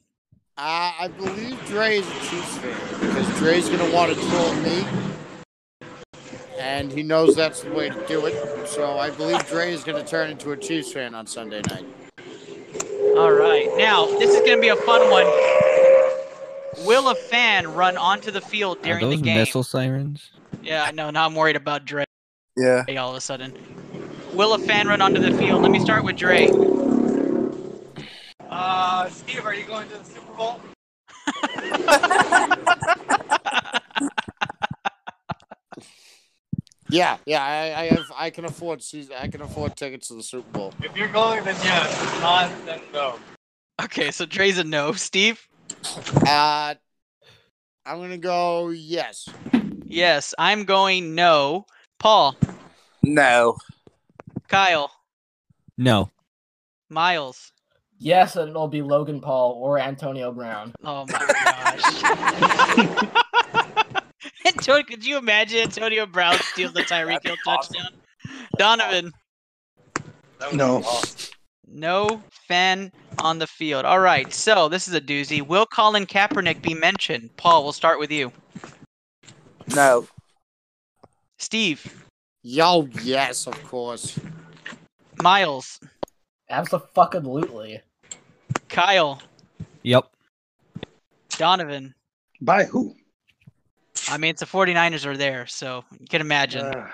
[0.58, 4.54] Uh, I believe Dre is a Chiefs fan because Dre's going to want to troll
[4.54, 4.84] me.
[6.58, 8.66] And he knows that's the way to do it.
[8.68, 11.84] So I believe Dre is going to turn into a Chiefs fan on Sunday night.
[13.16, 13.68] All right.
[13.76, 15.26] Now, this is going to be a fun one.
[16.86, 19.38] Will a fan run onto the field Are during the those game?
[19.38, 20.30] missile sirens?
[20.62, 22.04] Yeah, no, now I'm worried about Dre
[22.56, 22.84] Yeah.
[22.98, 23.54] all of a sudden.
[24.36, 25.62] Will a fan run onto the field?
[25.62, 26.50] Let me start with Dre.
[28.50, 30.60] Uh, Steve, are you going to the Super Bowl?
[36.88, 40.22] Yeah, yeah, I, I have, I can afford season, I can afford tickets to the
[40.22, 40.72] Super Bowl.
[40.80, 42.00] If you're going, then yes.
[42.00, 43.18] If not, then no.
[43.82, 44.92] Okay, so Dre's a no.
[44.92, 45.48] Steve?
[46.24, 46.74] Uh,
[47.84, 49.28] I'm gonna go yes.
[49.84, 51.66] Yes, I'm going no.
[51.98, 52.36] Paul?
[53.02, 53.56] No.
[54.48, 54.90] Kyle?
[55.78, 56.10] No.
[56.88, 57.52] Miles?
[57.98, 60.74] Yes, and it'll be Logan Paul or Antonio Brown.
[60.84, 63.06] Oh my gosh.
[64.46, 67.88] Antonio, could you imagine Antonio Brown steal the Tyreek Hill touchdown?
[68.58, 69.12] Donovan,
[70.52, 70.78] No.
[70.78, 71.32] awesome.
[71.66, 73.84] no fan on the field.
[73.84, 75.42] All right, so this is a doozy.
[75.46, 77.30] Will Colin Kaepernick be mentioned?
[77.36, 78.30] Paul, we'll start with you.
[79.74, 80.06] No.
[81.38, 82.05] Steve,
[82.48, 84.20] Yo, yes, of course.
[85.20, 85.80] Miles,
[86.48, 87.80] Absolutely.
[88.68, 89.20] Kyle,
[89.82, 90.04] Yep.
[91.30, 91.92] Donovan.
[92.40, 92.94] by who?
[94.08, 96.64] I mean, it's the 49ers are there, so you can imagine.
[96.66, 96.88] Uh,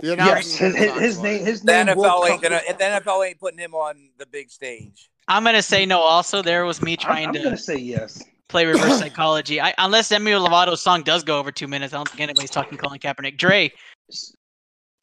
[0.00, 2.62] The yes, his, his, is his name his The name NFL ain't gonna.
[2.66, 5.10] The NFL ain't putting him on the big stage.
[5.28, 6.00] I'm gonna say no.
[6.00, 8.24] Also, there was me I'm, trying I'm to gonna say yes.
[8.48, 9.60] Play reverse psychology.
[9.60, 12.78] I, unless Demi Lovato's song does go over two minutes, I don't think anybody's talking
[12.78, 13.36] Colin Kaepernick.
[13.36, 13.72] Dre,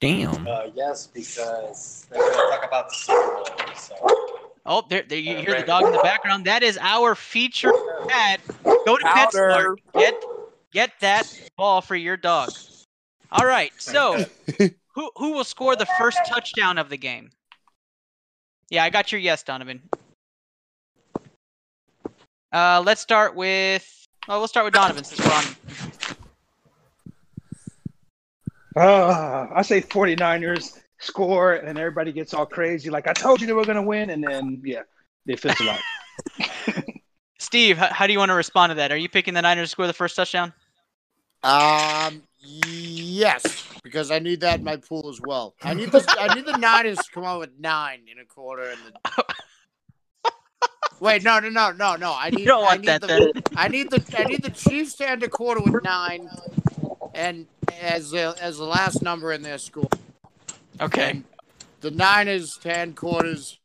[0.01, 0.47] Damn.
[0.47, 3.75] Uh, yes, because they're going to talk about the Super Bowl.
[3.75, 3.95] So
[4.67, 6.45] Oh, there, there you hear the dog in the background.
[6.45, 7.71] That is our feature
[8.08, 8.41] pet.
[8.63, 9.77] Go to Powder.
[9.93, 9.99] PetSmart.
[9.99, 10.23] Get
[10.71, 12.49] get that ball for your dog.
[13.31, 13.71] All right.
[13.77, 14.25] So,
[14.95, 17.29] who who will score the first touchdown of the game?
[18.71, 19.84] Yeah, I got your yes, Donovan.
[22.55, 24.07] Uh, let's start with.
[24.29, 25.43] Oh, we'll start with Donovan since we're on.
[28.77, 32.89] Uh, I say 49ers score, and everybody gets all crazy.
[32.89, 34.09] Like, I told you they were going to win.
[34.09, 34.83] And then, yeah,
[35.25, 35.81] they fizzle out.
[37.39, 38.89] Steve, how, how do you want to respond to that?
[38.89, 40.53] Are you picking the Niners to score the first touchdown?
[41.43, 45.55] Um, yes, because I need that in my pool as well.
[45.61, 48.63] I need the I need the Niners to come out with nine in a quarter
[48.63, 49.25] and the.
[50.99, 52.15] Wait, no, no, no, no, no.
[52.17, 52.39] I need.
[52.41, 53.43] You don't I need that the, then.
[53.55, 56.29] I need the I need the Chiefs to end a quarter with nine,
[57.13, 57.47] and
[57.81, 59.89] as the as the last number in their score.
[60.81, 61.10] Okay.
[61.12, 61.23] And
[61.81, 63.60] the Niners to end quarters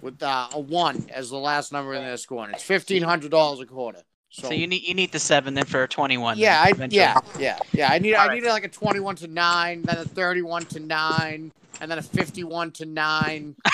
[0.00, 2.44] with uh, a one as the last number in their score.
[2.44, 4.00] And it's fifteen hundred dollars a quarter.
[4.30, 6.38] So, So you need you need the seven then for a twenty-one.
[6.38, 7.88] yeah, I, yeah, yeah, yeah.
[7.92, 8.42] I need All I right.
[8.42, 12.72] need like a twenty-one to nine, then a thirty-one to nine, and then a fifty-one
[12.72, 13.54] to nine.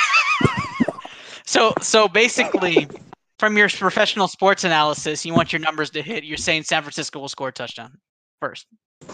[1.51, 2.87] So so basically,
[3.41, 6.23] from your professional sports analysis, you want your numbers to hit.
[6.23, 7.99] You're saying San Francisco will score a touchdown
[8.41, 8.69] first.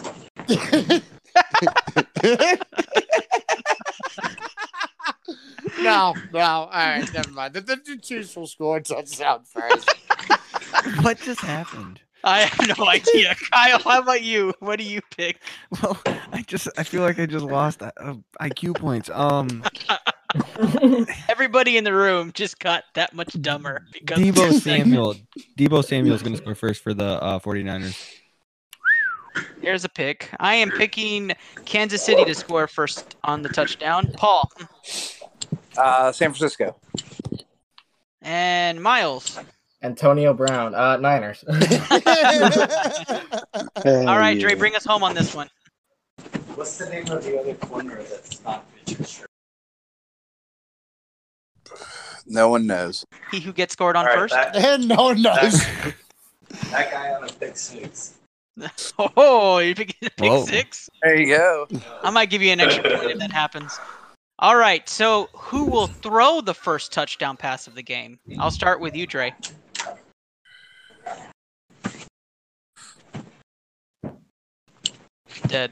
[5.81, 6.39] no, no.
[6.39, 7.55] All right, never mind.
[7.55, 9.89] The, the, the Chiefs will score a touchdown first.
[11.01, 12.01] what just happened?
[12.23, 13.35] I have no idea.
[13.51, 14.53] Kyle, how about you?
[14.59, 15.41] What do you pick?
[15.81, 15.99] Well,
[16.31, 17.91] I just I feel like I just lost uh,
[18.39, 19.09] IQ points.
[19.11, 19.63] Um,
[21.29, 24.59] Everybody in the room just got that much dumber because Deebo.
[24.59, 25.15] Samuel.
[25.57, 27.97] Deebo Samuel is going to score first for the uh, 49ers.
[29.61, 30.29] Here's a pick.
[30.39, 31.31] I am picking
[31.65, 34.11] Kansas City to score first on the touchdown.
[34.17, 34.51] Paul
[35.77, 36.75] Uh, San Francisco.
[38.21, 39.39] and Miles.
[39.83, 41.43] Antonio Brown, uh, Niners.
[41.47, 41.55] All
[44.17, 45.47] right, Dre, bring us home on this one.
[46.55, 49.26] What's the name of the other corner that's not Richard Sherman?
[52.25, 53.05] No one knows.
[53.31, 54.33] He who gets scored on All right, first.
[54.33, 55.53] That, and no one knows.
[55.63, 55.93] that,
[56.71, 58.13] that guy on a pick six.
[58.97, 60.45] Oh, you're picking a pick Whoa.
[60.45, 60.89] six.
[61.03, 61.67] There you go.
[62.03, 63.79] I might give you an extra point if that happens.
[64.39, 68.19] All right, so who will throw the first touchdown pass of the game?
[68.39, 69.33] I'll start with you, Dre.
[75.47, 75.71] Dead.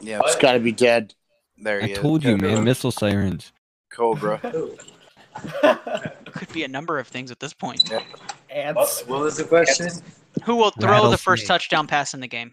[0.00, 1.14] Yeah, It's got to be dead.
[1.58, 1.98] there I he is.
[1.98, 2.64] told you, man.
[2.64, 3.52] Missile sirens.
[3.94, 4.40] Cobra.
[6.32, 7.92] Could be a number of things at this point.
[8.50, 9.00] Ants.
[9.00, 9.90] What, what was the question?
[10.44, 11.48] Who will throw the first Rattlesnake.
[11.48, 12.52] touchdown pass in the game?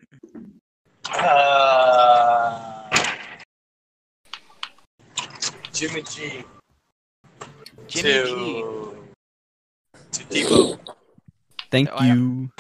[1.10, 2.90] Uh,
[5.74, 6.44] Jimmy G.
[7.88, 8.64] Jimmy to, G.
[10.12, 10.80] To Deebo.
[11.72, 12.14] Thank yeah.
[12.14, 12.52] you.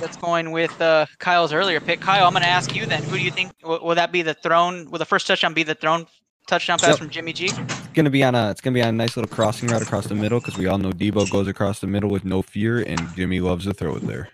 [0.00, 2.00] That's going with uh, Kyle's earlier pick.
[2.00, 3.02] Kyle, I'm going to ask you then.
[3.04, 4.90] Who do you think will, will that be the throne?
[4.90, 6.06] Will the first touchdown be the thrown
[6.46, 6.98] touchdown pass Yep.
[6.98, 7.46] from Jimmy G?
[7.46, 8.50] It's gonna be on a.
[8.50, 10.78] It's gonna be on a nice little crossing route across the middle because we all
[10.78, 14.06] know Deebo goes across the middle with no fear, and Jimmy loves to throw it
[14.06, 14.28] there.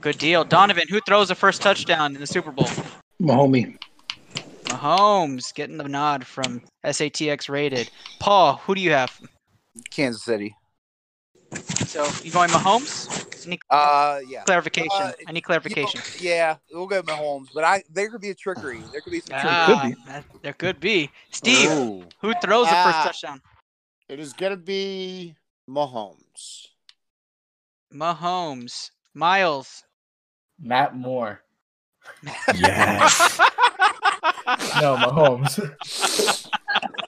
[0.00, 0.44] Good deal.
[0.44, 2.68] Donovan, who throws the first touchdown in the Super Bowl?
[3.20, 3.76] Mahomes.
[4.64, 7.90] Mahomes getting the nod from SATX rated.
[8.20, 9.20] Paul, who do you have?
[9.90, 10.54] Kansas City.
[11.86, 13.46] So you going Mahomes?
[13.46, 14.42] Any Uh, yeah.
[14.44, 14.90] clarification?
[14.92, 16.00] Uh, Any You know, clarification?
[16.20, 18.82] yeah, we'll go Mahomes, but I there could be a trickery.
[18.92, 19.46] There could be some trickery.
[19.48, 21.10] Ah, that- there could be.
[21.30, 22.04] Steve, Ooh.
[22.20, 23.04] who throws the first Ah.
[23.04, 23.42] touchdown?
[24.08, 25.34] It is going to be
[25.68, 26.66] Mahomes.
[27.92, 28.90] Mahomes.
[29.14, 29.84] Miles.
[30.58, 31.42] Matt Moore.
[32.54, 33.40] Yes.
[34.80, 35.60] No, Mahomes.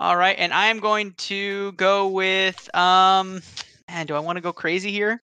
[0.00, 3.42] All right, and I am going to go with um
[3.86, 5.22] man, do I want to go crazy here?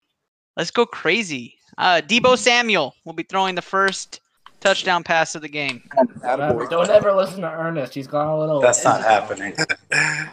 [0.58, 1.54] Let's go crazy.
[1.78, 4.20] Uh Deebo Samuel will be throwing the first
[4.62, 5.84] touchdown pass of the game.
[5.96, 6.72] Attaboy.
[6.72, 7.94] Don't ever listen to Ernest.
[7.94, 8.62] He's gone a little.
[8.62, 9.56] That's not happening.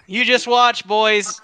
[0.06, 1.38] You just watch, boys.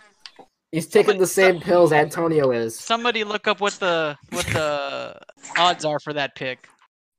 [0.72, 2.76] He's taking the same pills Antonio is.
[2.76, 5.20] Somebody look up what the what the
[5.58, 6.66] odds are for that pick.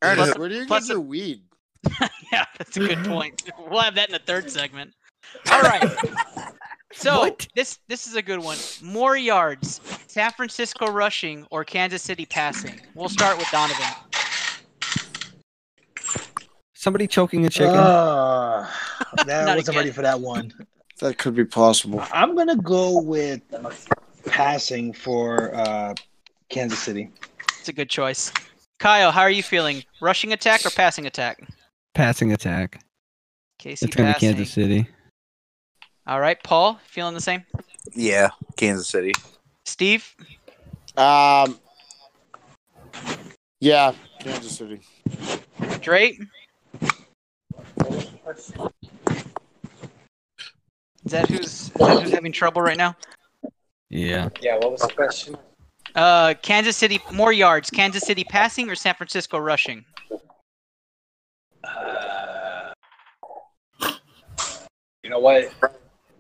[0.01, 1.41] Ernest, where do you plus get your weed?
[2.31, 3.43] Yeah, that's a good point.
[3.69, 4.93] We'll have that in the third segment.
[5.51, 5.97] All right.
[6.93, 7.47] So What?
[7.55, 8.57] this this is a good one.
[8.81, 12.79] More yards, San Francisco rushing or Kansas City passing.
[12.95, 13.85] We'll start with Donovan.
[16.73, 17.75] Somebody choking a chicken.
[17.75, 18.69] Uh,
[19.25, 19.75] that wasn't again.
[19.75, 20.53] ready for that one.
[20.99, 22.03] That could be possible.
[22.11, 23.41] I'm gonna go with
[24.25, 25.93] passing for uh,
[26.49, 27.11] Kansas City.
[27.59, 28.31] It's a good choice.
[28.79, 29.83] Kyle, how are you feeling?
[30.01, 31.47] Rushing attack or passing attack?
[31.93, 32.81] Passing attack.
[33.59, 34.19] KC It's gonna be.
[34.19, 34.87] Kansas City.
[36.07, 37.43] All right, Paul, feeling the same?
[37.93, 39.11] Yeah, Kansas City.
[39.65, 40.15] Steve?
[40.95, 41.59] Um,
[43.59, 43.91] yeah,
[44.21, 44.79] Kansas City.
[45.81, 46.21] Drake?
[51.05, 52.95] Is that who's, is that who's having trouble right now?
[53.89, 54.29] Yeah.
[54.41, 55.35] Yeah, what was the question?
[55.93, 57.69] Uh, Kansas City more yards.
[57.69, 59.83] Kansas City passing or San Francisco rushing?
[61.65, 62.71] Uh,
[65.03, 65.51] you know what?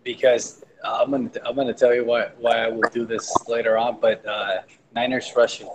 [0.07, 3.99] Because I'm gonna I'm gonna tell you why why I will do this later on,
[3.99, 4.61] but uh,
[4.95, 5.67] Niners rushing.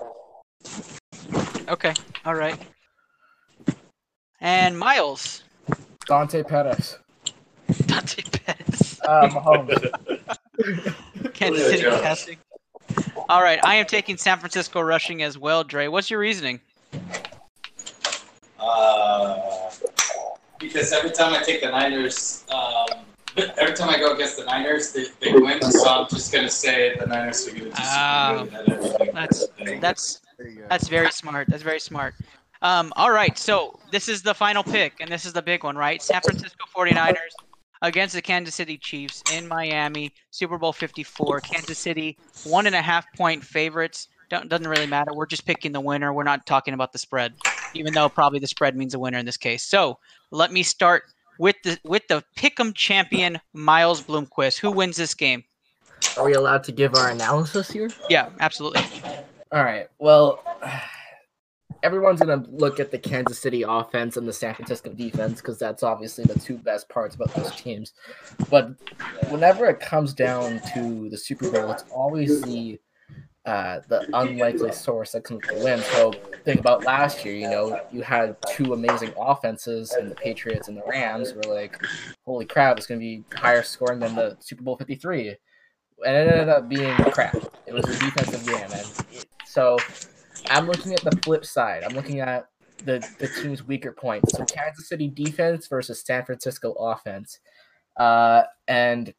[1.68, 1.92] Okay,
[2.24, 2.58] all right.
[4.40, 5.44] And Miles,
[6.06, 6.96] Dante Pettis.
[7.84, 9.92] Dante Pettis, Uh, Mahomes.
[11.34, 12.38] Kansas City passing.
[13.28, 15.62] All right, I am taking San Francisco rushing as well.
[15.62, 16.58] Dre, what's your reasoning?
[18.58, 19.70] Uh,
[20.58, 23.04] because every time I take the Niners, um,
[23.58, 25.62] every time I go against the Niners, they, they win.
[25.62, 29.10] So I'm just gonna say the Niners are gonna do super Ah, good at everything.
[29.12, 29.48] That's
[29.80, 30.66] that's There you go.
[30.68, 31.48] That's very smart.
[31.48, 32.14] That's very smart.
[32.62, 35.76] Um, all right, so this is the final pick, and this is the big one,
[35.76, 36.00] right?
[36.00, 37.16] San Francisco 49ers
[37.82, 41.40] against the Kansas City Chiefs in Miami, Super Bowl 54.
[41.40, 44.08] Kansas City, one and a half point favorites.
[44.30, 45.12] Don't, doesn't really matter.
[45.12, 46.12] We're just picking the winner.
[46.12, 47.34] We're not talking about the spread,
[47.74, 49.64] even though probably the spread means a winner in this case.
[49.64, 49.98] So
[50.30, 51.02] let me start
[51.38, 54.58] with the with the pick'em champion Miles Bloomquist.
[54.58, 55.44] Who wins this game?
[56.16, 57.90] Are we allowed to give our analysis here?
[58.10, 58.82] Yeah, absolutely.
[59.50, 59.88] All right.
[59.98, 60.42] Well,
[61.82, 65.82] everyone's gonna look at the Kansas City offense and the San Francisco defense because that's
[65.82, 67.92] obviously the two best parts about those teams.
[68.50, 68.70] But
[69.28, 72.78] whenever it comes down to the Super Bowl, it's always the
[73.44, 75.80] uh, the unlikely source that comes to win.
[75.80, 76.12] So
[76.44, 77.34] think about last year.
[77.34, 81.80] You know, you had two amazing offenses, and the Patriots and the Rams were like,
[82.24, 82.76] "Holy crap!
[82.76, 85.36] It's gonna be higher scoring than the Super Bowl 53."
[86.04, 87.36] And it ended up being crap.
[87.66, 89.76] It was a defensive game, and so
[90.48, 91.82] I'm looking at the flip side.
[91.82, 92.46] I'm looking at
[92.84, 94.36] the the team's weaker points.
[94.36, 97.40] So Kansas City defense versus San Francisco offense.
[97.96, 99.12] Uh, and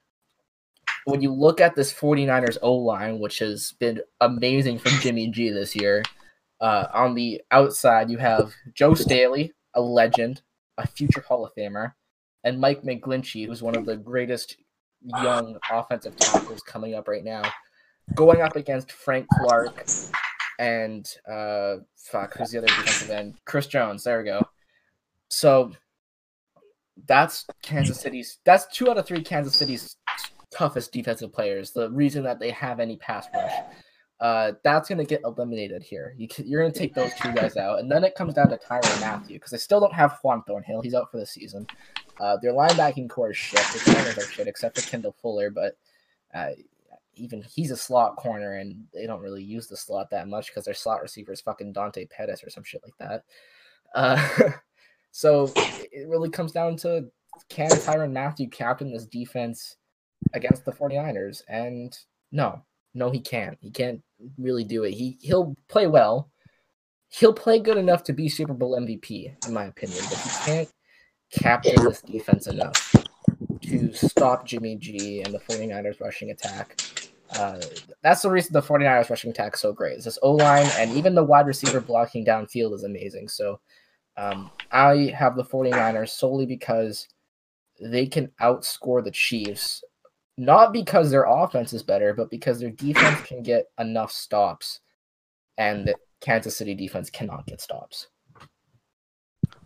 [1.06, 5.50] when you look at this 49ers O line, which has been amazing from Jimmy G
[5.50, 6.04] this year,
[6.62, 10.42] uh, on the outside you have Joe Staley, a legend,
[10.78, 11.94] a future Hall of Famer,
[12.44, 14.58] and Mike McGlinchey, who's one of the greatest
[15.22, 17.44] young offensive tackles coming up right now,
[18.16, 19.86] going up against Frank Clark
[20.60, 23.36] and uh fuck who's the other defensive end?
[23.46, 24.04] Chris jones.
[24.04, 24.48] There we go.
[25.30, 25.74] So
[27.08, 29.98] that's kansas city's that's two out of three kansas city's
[30.54, 33.54] toughest defensive players the reason that they have any pass rush.
[34.20, 36.14] Uh that's going to get eliminated here.
[36.18, 38.58] You, you're going to take those two guys out and then it comes down to
[38.58, 40.82] tyrann mathieu because they still don't have juan thornhill.
[40.82, 41.68] He's out for the season.
[42.20, 43.60] Uh their linebacking corps is shit.
[43.74, 45.78] Their corners are shit except for kendall fuller but
[46.34, 46.52] uh
[47.16, 50.66] even he's a slot corner and they don't really use the slot that much because
[50.66, 53.24] their slot receiver is fucking Dante Pettis or some shit like that.
[53.94, 54.52] Uh,
[55.12, 57.06] so it really comes down to
[57.50, 59.78] can Tyrann Mathieu captain this defense
[60.34, 61.42] against the 49ers?
[61.48, 61.98] And
[62.32, 62.64] no,
[62.94, 63.58] no, he can't.
[63.62, 64.02] He can't
[64.38, 64.92] really do it.
[64.92, 66.30] He he'll play well.
[67.10, 70.70] He'll play good enough to be Super Bowl MVP, in my opinion, but he can't
[71.32, 72.96] capture this defense enough
[73.62, 76.82] to stop Jimmy G and the 49ers rushing attack.
[77.38, 77.60] Uh,
[78.02, 79.98] that's the reason the 49ers rushing attack is so great.
[79.98, 83.28] Is this O line and even the wide receiver blocking downfield is amazing.
[83.28, 83.60] So
[84.18, 87.08] um, I have the 49ers solely because
[87.82, 89.84] they can outscore the Chiefs,
[90.38, 94.80] not because their offense is better, but because their defense can get enough stops,
[95.58, 98.08] and the Kansas City defense cannot get stops.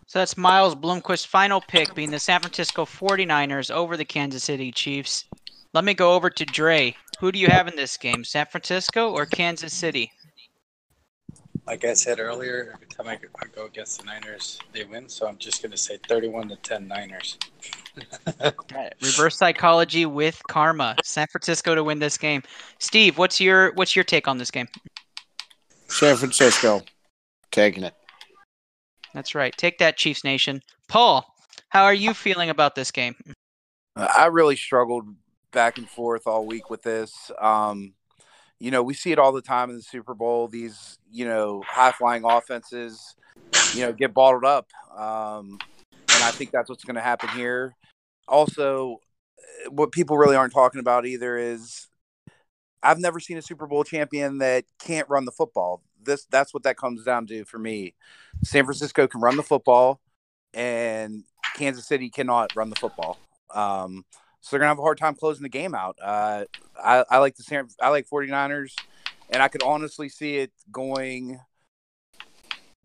[0.06, 4.72] So that's Miles Bloomquist's final pick being the San Francisco 49ers over the Kansas City
[4.72, 5.26] Chiefs.
[5.74, 6.96] Let me go over to Dre.
[7.20, 10.10] Who do you have in this game, San Francisco or Kansas City?
[11.66, 15.10] Like I said earlier, every time I go, I go against the Niners, they win.
[15.10, 17.36] So I'm just gonna say 31 to 10 Niners.
[18.74, 20.96] Right, Reverse psychology with karma.
[21.04, 22.42] San Francisco to win this game.
[22.78, 24.68] Steve, what's your what's your take on this game?
[25.88, 26.82] San Francisco,
[27.50, 27.94] taking it.
[29.14, 29.54] That's right.
[29.56, 30.60] Take that, Chiefs Nation.
[30.88, 31.26] Paul,
[31.70, 33.14] how are you feeling about this game?
[33.96, 35.04] I really struggled
[35.50, 37.30] back and forth all week with this.
[37.40, 37.94] Um,
[38.60, 40.48] you know, we see it all the time in the Super Bowl.
[40.48, 43.14] These, you know, high flying offenses,
[43.74, 44.68] you know, get bottled up.
[44.96, 45.58] Um,
[45.92, 47.74] and I think that's what's going to happen here.
[48.28, 49.00] Also,
[49.38, 51.88] uh, what people really aren't talking about either is
[52.82, 55.82] I've never seen a Super Bowl champion that can't run the football.
[56.02, 57.94] This that's what that comes down to for me.
[58.44, 60.00] San Francisco can run the football,
[60.54, 61.24] and
[61.56, 63.18] Kansas City cannot run the football.
[63.50, 64.04] Um,
[64.40, 65.96] so they're gonna have a hard time closing the game out.
[66.00, 66.44] Uh,
[66.82, 68.74] I, I like the San, I like 49ers,
[69.30, 71.40] and I could honestly see it going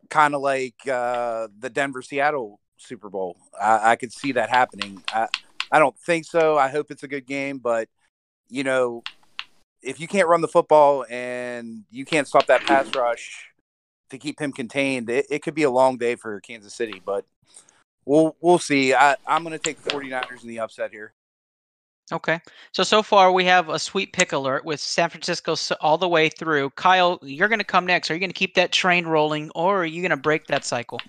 [0.09, 3.37] kind of like uh, the Denver Seattle Super Bowl.
[3.59, 5.03] I, I could see that happening.
[5.13, 5.27] I,
[5.71, 6.57] I don't think so.
[6.57, 7.89] I hope it's a good game, but
[8.49, 9.03] you know,
[9.81, 13.47] if you can't run the football and you can't stop that pass rush
[14.09, 17.01] to keep him contained, it, it could be a long day for Kansas City.
[17.05, 17.25] But
[18.05, 18.93] we'll we'll see.
[18.93, 21.13] I, I'm going to take the 49ers in the upset here.
[22.11, 22.39] Okay.
[22.73, 26.29] So so far we have a sweet pick alert with San Francisco all the way
[26.29, 26.69] through.
[26.71, 28.11] Kyle, you're going to come next.
[28.11, 30.65] Are you going to keep that train rolling, or are you going to break that
[30.65, 30.99] cycle?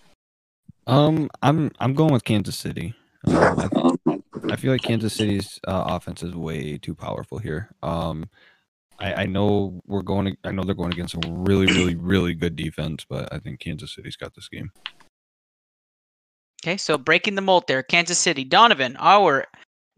[0.87, 2.95] Um, I'm I'm going with Kansas City.
[3.27, 7.71] Um, I, I feel like Kansas City's uh, offense is way too powerful here.
[7.83, 8.29] Um,
[8.99, 10.27] I, I know we're going.
[10.27, 13.61] To, I know they're going against a really, really, really good defense, but I think
[13.61, 14.71] Kansas City's got this game.
[16.63, 18.45] Okay, so breaking the mold there, Kansas City.
[18.45, 19.47] Donovan, our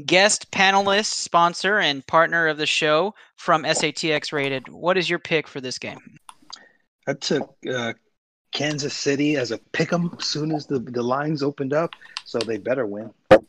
[0.05, 4.69] guest panelist, sponsor, and partner of the show from SATX Rated.
[4.69, 5.99] What is your pick for this game?
[7.07, 7.93] I took uh,
[8.57, 11.91] Kansas City as a pick 'em as soon as the, the lines opened up,
[12.25, 13.13] so they better win.
[13.31, 13.43] and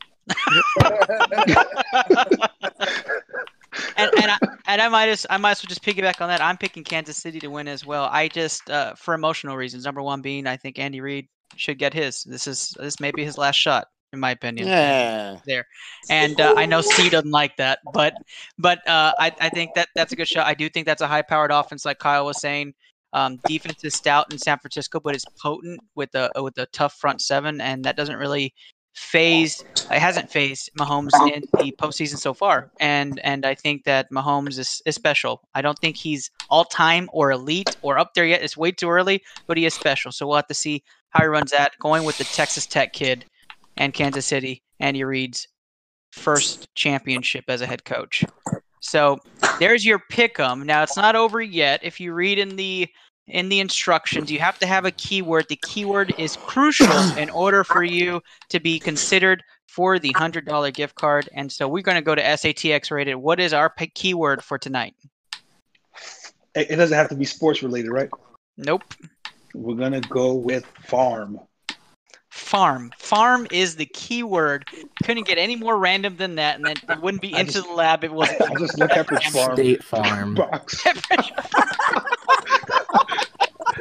[3.95, 4.37] and I,
[4.67, 6.41] and I might as I might as well just piggyback on that.
[6.41, 8.09] I'm picking Kansas City to win as well.
[8.11, 9.85] I just uh, for emotional reasons.
[9.85, 12.25] Number one being I think Andy Reid should get his.
[12.25, 14.67] This is this may be his last shot in my opinion.
[14.67, 15.37] Yeah.
[15.45, 15.65] There,
[16.09, 18.13] and uh, I know C doesn't like that, but
[18.59, 20.47] but uh, I I think that that's a good shot.
[20.47, 22.73] I do think that's a high powered offense, like Kyle was saying.
[23.13, 26.93] Um, defense is stout in San Francisco, but it's potent with a with a tough
[26.93, 28.53] front seven, and that doesn't really
[28.93, 29.63] faze.
[29.89, 34.59] It hasn't fazed Mahomes in the postseason so far, and and I think that Mahomes
[34.59, 35.41] is, is special.
[35.53, 38.43] I don't think he's all time or elite or up there yet.
[38.43, 40.11] It's way too early, but he is special.
[40.11, 41.73] So we'll have to see how he runs that.
[41.79, 43.25] Going with the Texas Tech kid
[43.77, 45.47] and Kansas City, Andy Reid's
[46.11, 48.25] first championship as a head coach.
[48.79, 49.19] So
[49.59, 50.65] there's your pick 'em.
[50.65, 51.81] Now it's not over yet.
[51.83, 52.87] If you read in the
[53.27, 55.47] in the instructions, you have to have a keyword.
[55.49, 60.71] The keyword is crucial in order for you to be considered for the hundred dollar
[60.71, 61.29] gift card.
[61.33, 63.15] And so we're going to go to SATX rated.
[63.15, 64.95] What is our pick keyword for tonight?
[66.55, 68.09] It, it doesn't have to be sports related, right?
[68.57, 68.83] Nope.
[69.53, 71.39] We're gonna go with farm.
[72.37, 72.91] Farm.
[72.99, 74.65] Farm is the keyword.
[75.03, 77.67] Couldn't get any more random than that, and then it wouldn't be I into just-
[77.67, 78.03] the lab.
[78.03, 78.29] It was.
[78.29, 80.35] I just look up the farm State Farm.
[80.35, 80.85] box.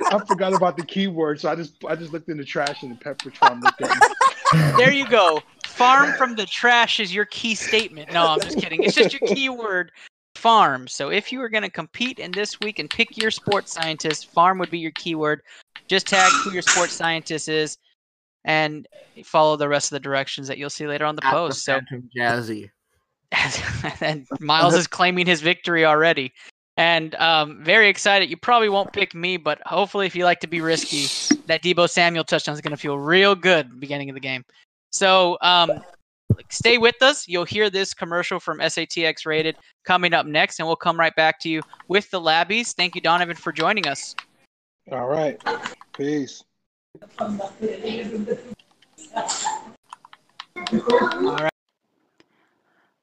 [0.09, 2.93] I forgot about the keyword, so I just I just looked in the trash and
[2.93, 5.43] the pepper farm looked at there you go.
[5.67, 8.13] Farm from the trash is your key statement.
[8.13, 8.83] No, I'm just kidding.
[8.83, 9.91] It's just your keyword
[10.35, 10.89] farm.
[10.89, 14.31] So if you were going to compete in this week and pick your sports scientist,
[14.33, 15.43] farm would be your keyword.
[15.89, 17.77] Just tag who your sports scientist is
[18.47, 18.89] and
[19.25, 21.65] follow the rest of the directions that you'll see later on the At the post.
[21.65, 21.81] So
[22.17, 22.71] Jazzy.
[24.01, 26.33] and Miles is claiming his victory already.
[26.79, 28.31] And um, very excited.
[28.31, 31.07] You probably won't pick me, but hopefully, if you like to be risky,
[31.47, 34.21] that Deebo Samuel touchdown is going to feel real good at the beginning of the
[34.21, 34.45] game.
[34.93, 35.81] So um,
[36.51, 37.27] stay with us.
[37.27, 41.41] You'll hear this commercial from SATX Rated coming up next, and we'll come right back
[41.41, 42.75] to you with the Labbies.
[42.75, 44.15] Thank you, Donovan, for joining us.
[44.93, 45.41] All right,
[45.97, 46.45] peace.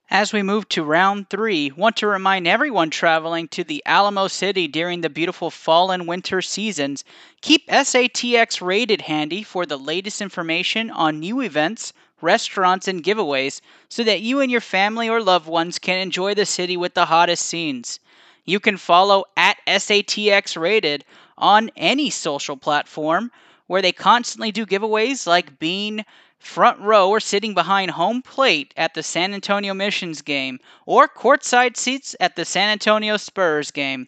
[0.09, 4.67] As we move to round three, want to remind everyone traveling to the Alamo City
[4.67, 7.03] during the beautiful fall and winter seasons,
[7.41, 14.03] keep SATX rated handy for the latest information on new events, restaurants, and giveaways so
[14.03, 17.45] that you and your family or loved ones can enjoy the city with the hottest
[17.45, 17.99] scenes.
[18.45, 21.05] You can follow at SATX rated
[21.37, 23.31] on any social platform
[23.73, 26.05] where they constantly do giveaways like being
[26.37, 31.75] front row or sitting behind home plate at the San Antonio Missions game or courtside
[31.75, 34.07] seats at the San Antonio Spurs game.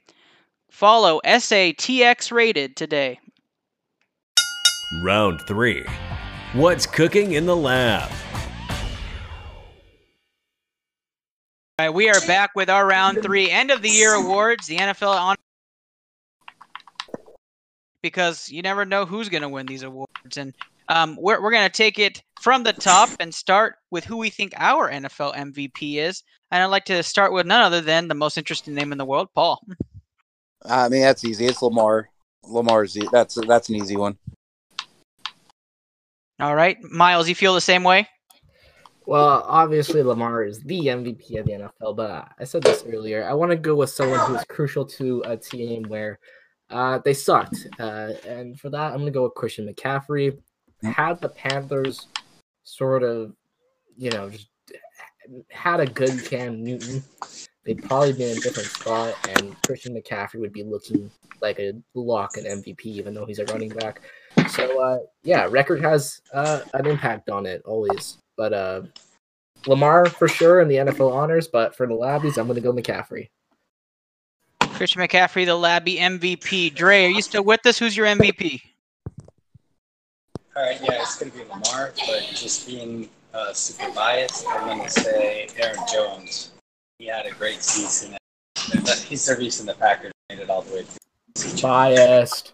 [0.69, 3.19] Follow SATX rated today.
[5.03, 5.83] Round three.
[6.53, 8.11] What's cooking in the lab?
[11.79, 14.67] All right, we are back with our round three end of the year awards.
[14.67, 15.35] The NFL on
[18.05, 20.53] because you never know who's going to win these awards, and
[20.89, 24.29] um, we're we're going to take it from the top and start with who we
[24.29, 26.21] think our NFL MVP is.
[26.51, 29.05] And I'd like to start with none other than the most interesting name in the
[29.05, 29.59] world, Paul.
[30.65, 31.47] I mean, that's easy.
[31.47, 32.09] It's Lamar.
[32.43, 34.19] Lamar's that's that's an easy one.
[36.39, 38.07] All right, Miles, you feel the same way?
[39.07, 43.27] Well, obviously Lamar is the MVP of the NFL, but I said this earlier.
[43.27, 46.19] I want to go with someone who is crucial to a team where
[46.69, 50.37] uh, they sucked, uh, and for that, I'm gonna go with Christian McCaffrey.
[50.83, 52.07] Had the Panthers
[52.63, 53.33] sort of,
[53.97, 54.49] you know, just
[55.49, 57.03] had a good Cam Newton,
[57.65, 61.09] they'd probably be in a different spot, and Christian McCaffrey would be looking
[61.41, 64.01] like a lock and MVP, even though he's a running back.
[64.49, 68.17] So uh, yeah, record has uh, an impact on it always.
[68.37, 68.81] But uh,
[69.67, 72.73] Lamar for sure in the NFL honors, but for the Labbies, I'm going to go
[72.73, 73.29] McCaffrey.
[74.75, 76.75] Christian McCaffrey, the Labby MVP.
[76.75, 77.79] Dre, are you still with us?
[77.79, 78.61] Who's your MVP?
[80.55, 84.67] All right, yeah, it's going to be Lamar, but just being uh, super biased, I'm
[84.67, 86.51] going to say Aaron Jones.
[86.99, 88.17] He had a great season.
[89.07, 91.61] He's the reason the Packers made it all the way through.
[91.61, 92.53] Biased.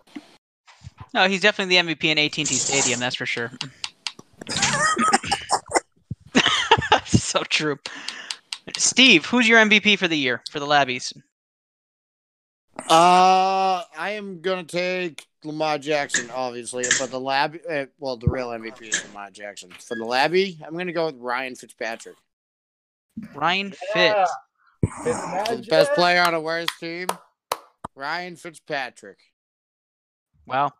[1.13, 2.99] No, he's definitely the MVP in AT&T Stadium.
[2.99, 3.51] That's for sure.
[7.05, 7.77] so true.
[8.77, 11.13] Steve, who's your MVP for the year for the Labbies?
[12.77, 18.49] Uh, I am gonna take Lamar Jackson, obviously, but the lab, uh, well, the real
[18.49, 19.71] MVP is Lamar Jackson.
[19.71, 22.15] For the labby, I'm gonna go with Ryan Fitzpatrick,
[23.35, 24.25] Ryan Yeah.
[25.03, 25.17] Fitz.
[25.49, 27.07] the best player on a worst team.
[27.95, 29.19] Ryan Fitzpatrick.
[30.47, 30.71] Wow.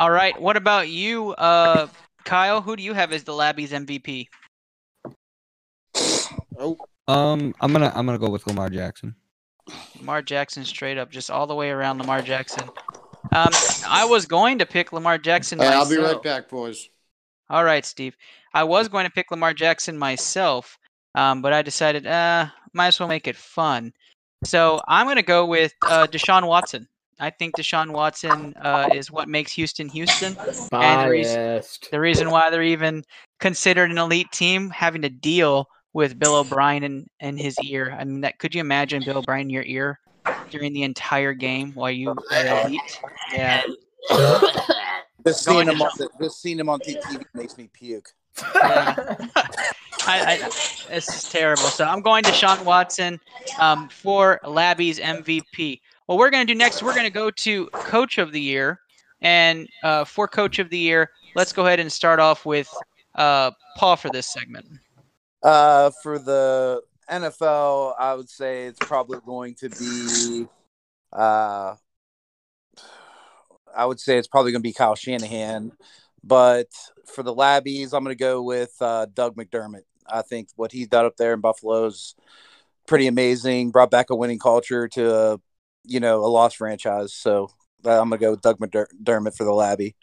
[0.00, 0.40] All right.
[0.40, 1.88] What about you, uh,
[2.24, 2.62] Kyle?
[2.62, 4.28] Who do you have as the Labbies MVP?
[6.58, 9.14] Oh, Um, I'm gonna I'm gonna go with Lamar Jackson.
[9.98, 11.98] Lamar Jackson, straight up, just all the way around.
[11.98, 12.68] Lamar Jackson.
[13.32, 13.48] Um,
[13.88, 15.58] I was going to pick Lamar Jackson.
[15.58, 16.88] hey, I'll be right back, boys.
[17.48, 18.16] All right, Steve.
[18.54, 20.78] I was going to pick Lamar Jackson myself,
[21.14, 23.92] um, but I decided, uh, might as well make it fun.
[24.44, 26.88] So I'm going to go with uh, Deshaun Watson.
[27.20, 30.36] I think Deshaun Watson uh, is what makes Houston Houston.
[30.72, 33.04] And the reason- The reason why they're even
[33.38, 37.96] considered an elite team, having to deal with Bill O'Brien in, in his ear.
[37.98, 40.00] I mean, that could you imagine Bill O'Brien in your ear
[40.50, 43.00] during the entire game while you are elite?
[43.32, 43.62] Yeah.
[45.24, 48.08] Just Going seeing him on the, just seeing him on TV makes me puke.
[48.56, 48.96] Yeah.
[50.04, 50.50] I, I,
[50.90, 51.62] it's just terrible.
[51.62, 53.20] So I'm going to Sean Watson
[53.60, 55.80] um, for Labby's MVP.
[56.06, 58.80] What we're going to do next, we're going to go to Coach of the Year.
[59.20, 62.68] And uh, for Coach of the Year, let's go ahead and start off with
[63.14, 64.66] uh, Paul for this segment.
[65.42, 70.48] Uh, for the NFL, I would say it's probably going to be.
[71.12, 71.74] Uh,
[73.74, 75.72] I would say it's probably going to be Kyle Shanahan,
[76.22, 76.68] but
[77.06, 79.82] for the Labbies, I'm going to go with uh, Doug McDermott.
[80.06, 82.14] I think what he's done up there in Buffalo is
[82.86, 83.70] pretty amazing.
[83.70, 85.36] Brought back a winning culture to, uh,
[85.84, 87.14] you know, a lost franchise.
[87.14, 87.50] So
[87.84, 89.94] I'm going to go with Doug McDermott for the Labbie.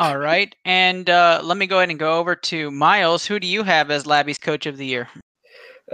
[0.00, 0.56] All right.
[0.64, 3.26] And uh, let me go ahead and go over to Miles.
[3.26, 5.06] Who do you have as Labby's Coach of the Year?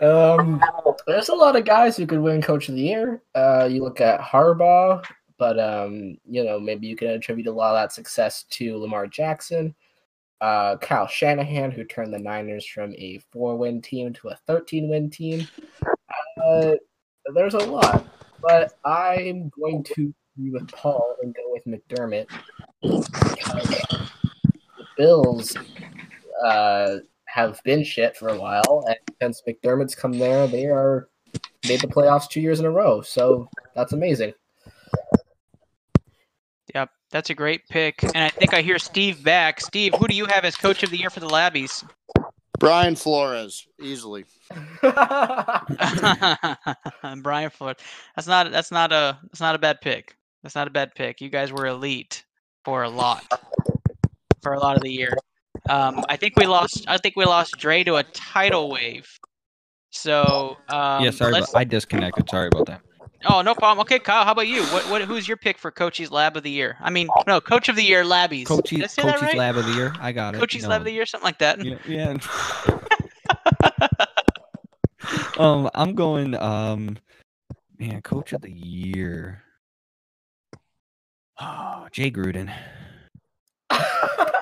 [0.00, 0.62] Um,
[1.08, 3.20] there's a lot of guys who could win Coach of the Year.
[3.34, 5.04] Uh, you look at Harbaugh,
[5.38, 9.08] but um, you know maybe you can attribute a lot of that success to Lamar
[9.08, 9.74] Jackson.
[10.40, 15.48] Uh, Kyle Shanahan, who turned the Niners from a four-win team to a 13-win team.
[16.44, 16.74] Uh,
[17.34, 18.06] there's a lot,
[18.40, 22.28] but I'm going to agree with Paul and go with McDermott.
[24.96, 25.56] Because The Bills
[26.44, 31.08] uh, have been shit for a while, and since McDermott's come there, they are
[31.68, 33.02] made the playoffs two years in a row.
[33.02, 34.32] So that's amazing.
[36.74, 38.02] Yep, that's a great pick.
[38.02, 39.60] And I think I hear Steve back.
[39.60, 41.88] Steve, who do you have as Coach of the Year for the Labbies?
[42.58, 44.24] Brian Flores, easily.
[47.22, 47.76] Brian Floyd.
[48.14, 50.16] That's not that's not a that's not a bad pick.
[50.42, 51.20] That's not a bad pick.
[51.20, 52.24] You guys were elite
[52.64, 53.24] for a lot.
[54.46, 55.12] For a lot of the year.
[55.68, 59.08] Um, I think we lost I think we lost Dre to a tidal wave.
[59.90, 62.30] So um, yeah, sorry, about, I disconnected.
[62.30, 62.80] Sorry about that.
[63.28, 63.80] Oh, no problem.
[63.80, 64.62] Okay, Kyle, how about you?
[64.66, 66.76] What what who's your pick for Coach's Lab of the Year?
[66.80, 68.46] I mean, no, Coach of the Year Labbies.
[68.46, 69.36] Did I Coach's, say that right?
[69.36, 69.92] Lab of the Year.
[69.98, 70.38] I got it.
[70.38, 70.68] Coach's No.
[70.68, 71.64] Lab of the Year, something like that.
[71.64, 72.16] Yeah, yeah.
[75.38, 76.36] um, I'm going.
[76.36, 76.98] Um,
[77.80, 79.42] man, Coach of the Year.
[81.40, 82.54] Oh, Jay Gruden.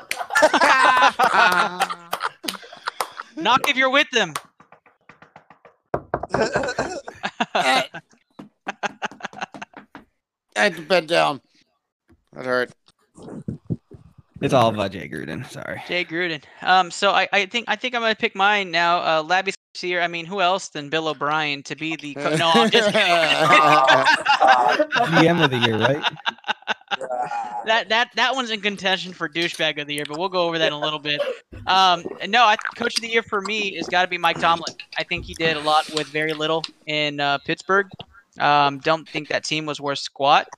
[3.37, 4.33] Knock if you're with them.
[7.55, 7.89] I
[10.57, 11.41] had to bend down.
[12.33, 12.73] That hurt.
[14.41, 15.49] It's all about Jay Gruden.
[15.51, 15.83] Sorry.
[15.89, 16.43] Jay Gruden.
[16.63, 18.99] Um, so I, I think I think I'm gonna pick mine now.
[18.99, 20.01] Uh, Labby's here.
[20.01, 22.15] I mean, who else than Bill O'Brien to be the?
[22.15, 23.09] Co- no, I'm just kidding.
[25.17, 26.03] GM of the Year, right?
[27.67, 30.59] that that that one's in contention for douchebag of the year, but we'll go over
[30.59, 31.21] that in a little bit.
[31.67, 34.75] Um, no, I coach of the year for me has got to be Mike Tomlin.
[34.99, 37.87] I think he did a lot with very little in uh, Pittsburgh.
[38.39, 40.49] Um, don't think that team was worth squat.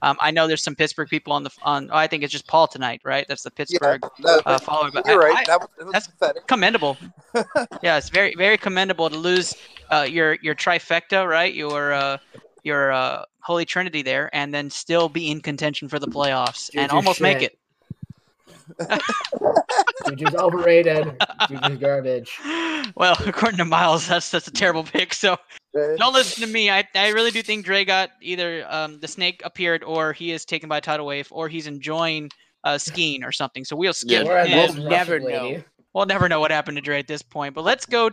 [0.00, 1.90] Um, I know there's some Pittsburgh people on the on.
[1.90, 3.26] Oh, I think it's just Paul tonight, right?
[3.26, 4.90] That's the Yeah, Pittsburgh no, uh, follower.
[4.92, 5.38] But you're I- right.
[5.38, 6.46] I- that was that's- pathetic.
[6.46, 6.96] commendable.
[7.82, 9.56] yeah, it's very very commendable to lose
[9.90, 11.52] uh, your your trifecta, right?
[11.52, 12.18] Your uh,
[12.68, 16.88] your uh, holy trinity there, and then still be in contention for the playoffs and
[16.90, 17.52] Juju almost make shit.
[17.52, 17.58] it.
[20.08, 21.16] Juju's overrated.
[21.48, 22.38] Juju's garbage.
[22.94, 25.12] Well, according to Miles, that's that's a terrible pick.
[25.12, 25.36] So
[25.74, 26.70] don't listen to me.
[26.70, 30.46] I, I really do think Dre got either um, the snake appeared, or he is
[30.46, 32.30] taken by a tidal wave, or he's enjoying
[32.64, 33.64] uh, skiing or something.
[33.66, 34.26] So we'll skip.
[34.26, 35.56] Or as and- this we'll never lady.
[35.56, 35.62] know.
[35.92, 37.54] We'll never know what happened to Dre at this point.
[37.54, 38.10] But let's go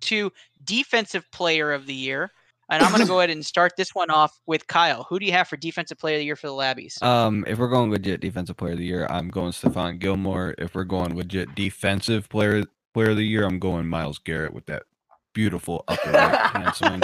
[0.00, 0.32] to
[0.64, 2.30] defensive player of the year.
[2.70, 5.06] And I'm going to go ahead and start this one off with Kyle.
[5.08, 7.02] Who do you have for defensive player of the year for the Labbies?
[7.02, 10.54] Um, if we're going legit defensive player of the year, I'm going Stephon Gilmore.
[10.58, 12.64] If we're going legit defensive player
[12.94, 14.82] player of the year, I'm going Myles Garrett with that
[15.34, 17.02] beautiful upper right hand swing.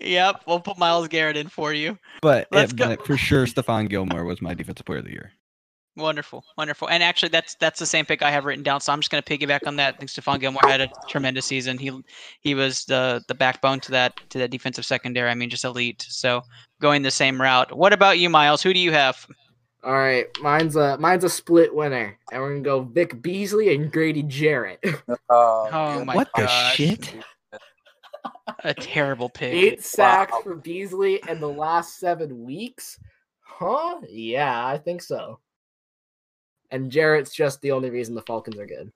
[0.00, 1.98] yep, we'll put Myles Garrett in for you.
[2.20, 5.32] But, it, but for sure, Stephon Gilmore was my defensive player of the year.
[5.96, 6.88] Wonderful, wonderful.
[6.88, 8.80] And actually, that's that's the same pick I have written down.
[8.80, 9.94] So I'm just going to piggyback on that.
[9.94, 11.78] I think Stephon Gilmore had a tremendous season.
[11.78, 11.92] He
[12.40, 15.30] he was the the backbone to that to that defensive secondary.
[15.30, 16.04] I mean, just elite.
[16.08, 16.42] So
[16.80, 17.76] going the same route.
[17.76, 18.60] What about you, Miles?
[18.60, 19.24] Who do you have?
[19.84, 23.92] All right, mine's a mine's a split winner, and we're gonna go Vic Beasley and
[23.92, 24.82] Grady Jarrett.
[25.30, 26.06] Oh, Oh good.
[26.06, 27.14] my what the shit?
[28.64, 29.52] A terrible pick.
[29.54, 30.40] Eight sacks Wow.
[30.42, 32.98] for Beasley in the last seven weeks.
[33.40, 34.00] Huh?
[34.08, 35.38] Yeah, I think so.
[36.74, 38.90] And Jarrett's just the only reason the Falcons are good.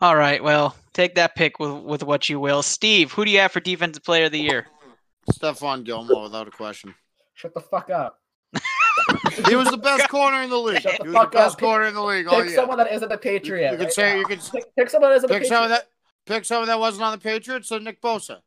[0.00, 0.42] All right.
[0.42, 2.62] Well, take that pick with with what you will.
[2.62, 4.66] Steve, who do you have for defensive player of the year?
[5.30, 6.94] Stephon Gilmore, without a question.
[7.34, 8.18] Shut the fuck up.
[9.48, 10.82] He was the best corner in the league.
[10.82, 11.32] Shut the He was the fuck up.
[11.32, 12.26] best corner in the league.
[12.26, 12.54] all Pick year.
[12.56, 13.70] someone that isn't a You, Patriot.
[13.70, 15.48] you can right say you can pick, pick someone that isn't a pick Patriot.
[15.56, 15.88] someone that
[16.26, 17.68] pick someone that wasn't on the Patriots.
[17.68, 18.40] So Nick Bosa.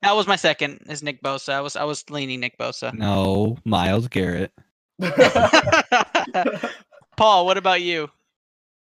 [0.00, 0.80] That was my second.
[0.88, 1.52] Is Nick Bosa?
[1.52, 2.94] I was I was leaning Nick Bosa.
[2.94, 4.52] No, Myles Garrett.
[7.16, 8.08] Paul, what about you?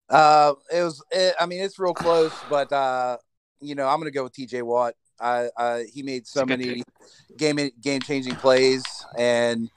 [0.09, 1.03] Uh, it was.
[1.11, 3.19] It, I mean, it's real close, but uh,
[3.61, 4.63] you know, I'm gonna go with T.J.
[4.63, 4.95] Watt.
[5.21, 6.83] I, I he made so It's a good many
[7.37, 8.85] game game changing plays,
[9.19, 9.69] and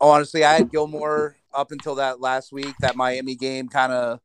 [0.00, 2.74] honestly, I had Gilmore up until that last week.
[2.80, 4.20] That Miami game kind of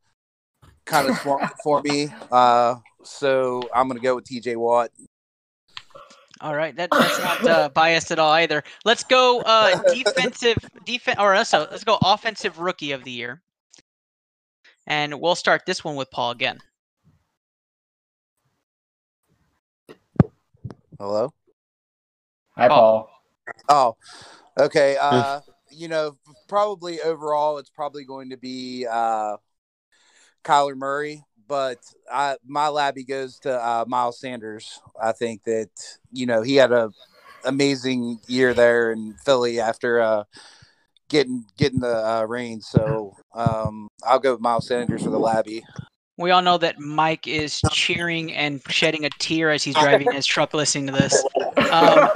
[0.85, 2.09] kind of swung for me.
[2.31, 4.57] Uh, so I'm gonna go with T.J.
[4.57, 4.91] Watt.
[6.41, 8.63] All right, that, that's not uh, biased at all either.
[8.83, 13.41] Let's go uh, defensive defense, or so let's go offensive rookie of the year,
[14.87, 16.57] and we'll start this one with Paul again.
[20.99, 21.31] Hello.
[22.57, 23.09] Hi, Paul.
[23.67, 23.97] Paul.
[24.57, 24.97] Oh, okay.
[24.99, 26.17] Uh, you know,
[26.47, 29.37] probably overall, it's probably going to be uh,
[30.43, 31.79] Kyler Murray, but
[32.09, 34.79] I, my labby goes to uh, Miles Sanders.
[34.99, 35.69] I think that
[36.09, 36.91] you know he had a
[37.43, 40.23] amazing year there in Philly after uh,
[41.09, 42.67] getting getting the uh, reins.
[42.69, 45.61] So um, I'll go with Miles Sanders for the labby.
[46.17, 50.25] We all know that Mike is cheering and shedding a tear as he's driving his
[50.25, 51.21] truck listening to this.
[51.69, 52.09] Um,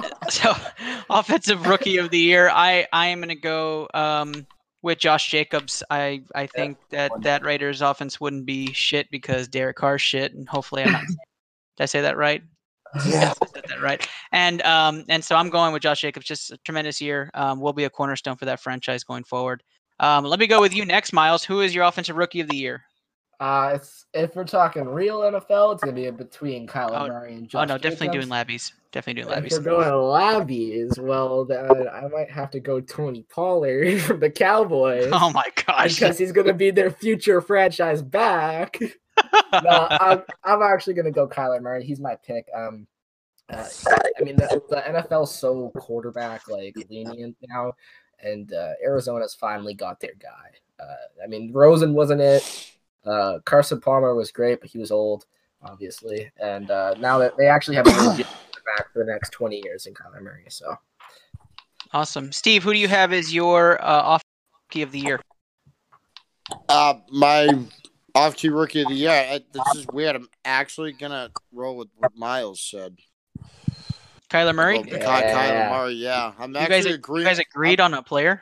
[0.30, 0.52] so,
[1.10, 4.48] offensive rookie of the year, I I am gonna go um,
[4.82, 5.82] with Josh Jacobs.
[5.90, 10.48] I I think that that Raiders offense wouldn't be shit because Derek Carr's shit, and
[10.48, 11.04] hopefully I'm not.
[11.06, 12.42] did I say that right?
[13.06, 13.32] Yeah.
[13.40, 14.04] I said that right.
[14.32, 16.26] And um and so I'm going with Josh Jacobs.
[16.26, 17.30] Just a tremendous year.
[17.34, 19.62] Um, will be a cornerstone for that franchise going forward.
[20.00, 21.44] Um, let me go with you next, Miles.
[21.44, 22.82] Who is your offensive rookie of the year?
[23.38, 27.48] Uh, it's, if we're talking real NFL, it's gonna be between Kyler Oh, Murray and
[27.48, 28.72] Josh oh no, definitely doing labbies.
[28.92, 29.64] Definitely doing If we're labbies.
[29.64, 35.30] going labbies, well, then I might have to go Tony Pollard from the Cowboys Oh
[35.30, 35.94] my gosh.
[35.98, 38.78] because he's gonna be their future franchise back.
[39.62, 41.84] no, I'm, I'm actually gonna go Kyler Murray.
[41.84, 42.46] He's my pick.
[42.54, 42.86] Um,
[43.48, 43.66] uh,
[44.18, 47.72] I mean, the, the NFL's so quarterback like lenient now,
[48.22, 50.50] and uh, Arizona's finally got their guy.
[50.82, 52.72] Uh, I mean, Rosen wasn't it.
[53.04, 55.26] Uh, Carson Palmer was great, but he was old,
[55.62, 56.30] obviously.
[56.40, 57.90] And uh, now that they actually have a
[58.70, 60.76] legit quarterback for the next 20 years in Kyler Murray, so
[61.92, 62.30] Awesome.
[62.30, 64.22] Steve, who do you have as your uh, off
[64.68, 65.20] rookie of the year?
[66.68, 67.48] Uh, my
[68.14, 69.10] off-key rookie of the year.
[69.10, 70.14] I, this is weird.
[70.14, 72.96] I'm actually gonna roll with what Miles said.
[74.28, 74.78] Kyler Murray?
[74.78, 75.70] Well, You Kyler Yeah.
[75.70, 75.92] Murray.
[75.94, 78.40] Yeah, I'm guys, actually you guys agreed on a player?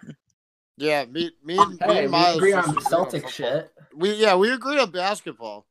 [0.77, 3.73] Yeah, me, me, and, me hey, and we Miles agree on agreed Celtic shit.
[3.95, 5.67] We yeah, we agree on basketball.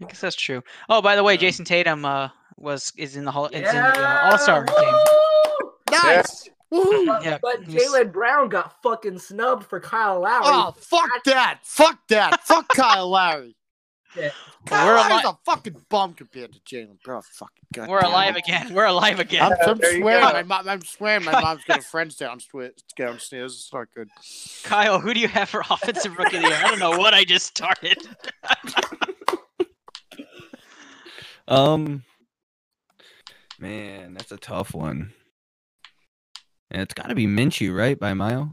[0.00, 0.62] I guess that's true.
[0.88, 3.46] Oh, by the way, Jayson Tatum uh, was is in the hall.
[3.46, 4.76] Is in the uh, All Star game.
[4.76, 5.70] Woo!
[5.90, 6.48] Nice.
[6.72, 7.06] Woohoo.
[7.06, 10.44] But, Yeah, but Jaylen Brown got fucking snubbed for Kyle Lowry.
[10.46, 11.60] Oh, fuck that.
[11.64, 12.42] Fuck that.
[12.44, 13.54] fuck Kyle Larry.
[14.14, 14.32] shit.
[14.64, 15.36] Kyle We're Lowry's alive.
[15.46, 17.02] a fucking bum compared to Jalen.
[17.04, 17.88] Bro, fucking god.
[17.90, 18.44] We're alive it.
[18.46, 18.72] again.
[18.72, 19.42] We're alive again.
[19.52, 20.22] I'm, I'm There you swearing.
[20.24, 20.32] go.
[20.32, 21.24] My mom, I'm swearing.
[21.24, 22.72] My mom's got friends downstairs.
[22.96, 23.52] Downstairs.
[23.52, 24.08] It's not good.
[24.62, 26.58] Kyle, who do you have for offensive rookie of the year?
[26.58, 27.98] I don't know what I just started.
[31.48, 32.04] Um,
[33.62, 35.12] man, that's a tough one.
[36.70, 37.98] And it's got to be Minshew, right?
[37.98, 38.52] By mile.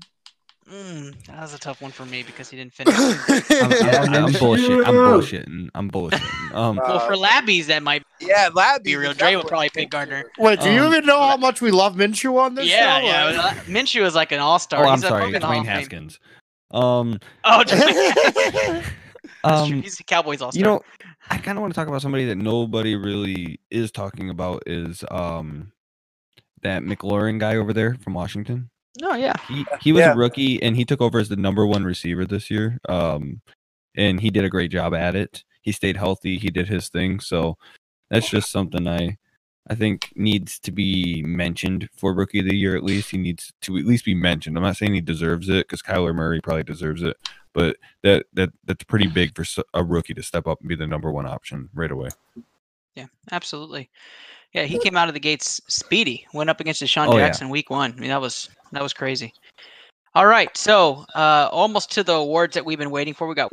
[0.71, 2.93] Mm, that was a tough one for me because he didn't finish.
[2.97, 4.39] I'm, Yeah, I'm, I'm Minshew.
[4.39, 4.87] bullshit.
[4.87, 5.69] I'm bullshitting.
[5.73, 6.53] I'm bullshitting.
[6.53, 8.83] Um, well, for Labbies, that might Yeah, Labby.
[8.91, 9.13] be real.
[9.13, 10.25] Dre would probably pick Gardner.
[10.37, 13.05] Wait, do you Um, even know how much we love Minshew on this Yeah, show?
[13.07, 13.25] yeah.
[13.25, 14.85] or- uh, Minshew is like an all-star.
[14.85, 16.19] oh, I'm He's a sorry, fucking Dwayne Haskins.
[16.71, 18.33] Um, Oh, Dwayne.
[18.35, 18.91] That's true.
[19.43, 20.59] um, He's a Cowboys all-star.
[20.59, 20.81] you know,
[21.29, 25.03] I kind of want to talk about somebody that nobody really is talking about is
[25.11, 25.71] um
[26.61, 28.69] that McLaurin guy over there from Washington.
[28.99, 29.33] no, yeah.
[29.47, 30.13] He he was Yeah.
[30.13, 32.79] a rookie and he took over as the number one receiver this year.
[32.89, 33.41] Um,
[33.95, 35.43] and he did a great job at it.
[35.61, 36.37] He stayed healthy.
[36.37, 37.19] He did his thing.
[37.19, 37.57] So
[38.09, 39.17] that's just something I
[39.69, 43.11] I think needs to be mentioned for rookie of the year at least.
[43.11, 44.57] He needs to at least be mentioned.
[44.57, 47.15] I'm not saying he deserves it because Kyler Murray probably deserves it,
[47.53, 50.87] but that that that's pretty big for a rookie to step up and be the
[50.87, 52.09] number one option right away.
[52.95, 53.89] Yeah, absolutely.
[54.53, 56.25] Yeah, he came out of the gates speedy.
[56.33, 57.27] Went up against DeSean Oh, yeah.
[57.27, 57.93] Jackson week one.
[57.95, 59.33] I mean, that was that was crazy.
[60.15, 63.27] All right, so uh, almost to the awards that we've been waiting for.
[63.27, 63.51] We got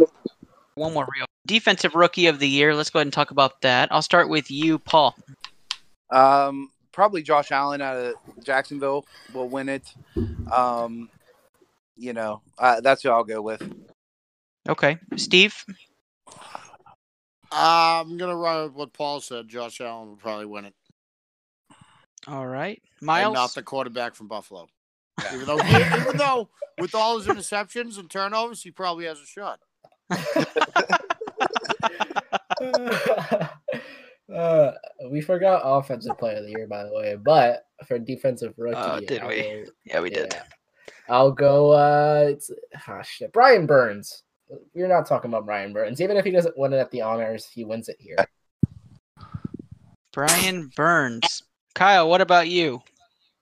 [0.74, 2.74] one more real defensive rookie of the year.
[2.74, 3.92] Let's go ahead and talk about that.
[3.92, 5.14] I'll start with you, Paul.
[6.10, 9.92] Um, probably Josh Allen out of Jacksonville will win it.
[10.50, 11.10] Um,
[11.96, 13.62] you know, uh, that's who I'll go with.
[14.68, 15.64] Okay, Steve.
[17.52, 19.48] I'm gonna run with what Paul said.
[19.48, 20.74] Josh Allen will probably win it,
[22.26, 23.34] All right, and Miles.
[23.34, 24.68] not the quarterback from Buffalo.
[25.32, 29.60] Even though, even though with all his interceptions and turnovers, he probably has a shot.
[34.34, 34.72] uh,
[35.10, 39.00] we forgot offensive player of the year, by the way, but for defensive rookie, Oh,
[39.00, 39.42] did we?
[39.42, 40.32] will- yeah, we did.
[40.34, 40.42] yeah.
[41.08, 41.72] I'll go.
[41.72, 42.50] Uh, it's
[42.88, 43.32] ah, shit.
[43.32, 44.22] Brian Burns.
[44.74, 46.00] We're not talking about Brian Burns.
[46.00, 48.16] Even if he doesn't win it at the honors, he wins it here.
[50.12, 51.42] Brian Burns.
[51.74, 52.82] Kyle, what about you?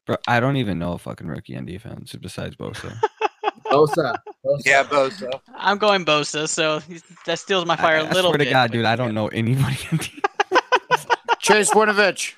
[0.07, 2.99] Bro, I don't even know a fucking rookie on defense besides Bosa.
[3.67, 4.17] Bosa.
[4.45, 4.63] Bosa.
[4.65, 5.41] Yeah, Bosa.
[5.55, 6.81] I'm going Bosa, so
[7.27, 8.45] that steals my fire I a little I swear bit.
[8.47, 11.07] to God, dude, I don't know anybody on defense.
[11.39, 12.35] Chase Winovich.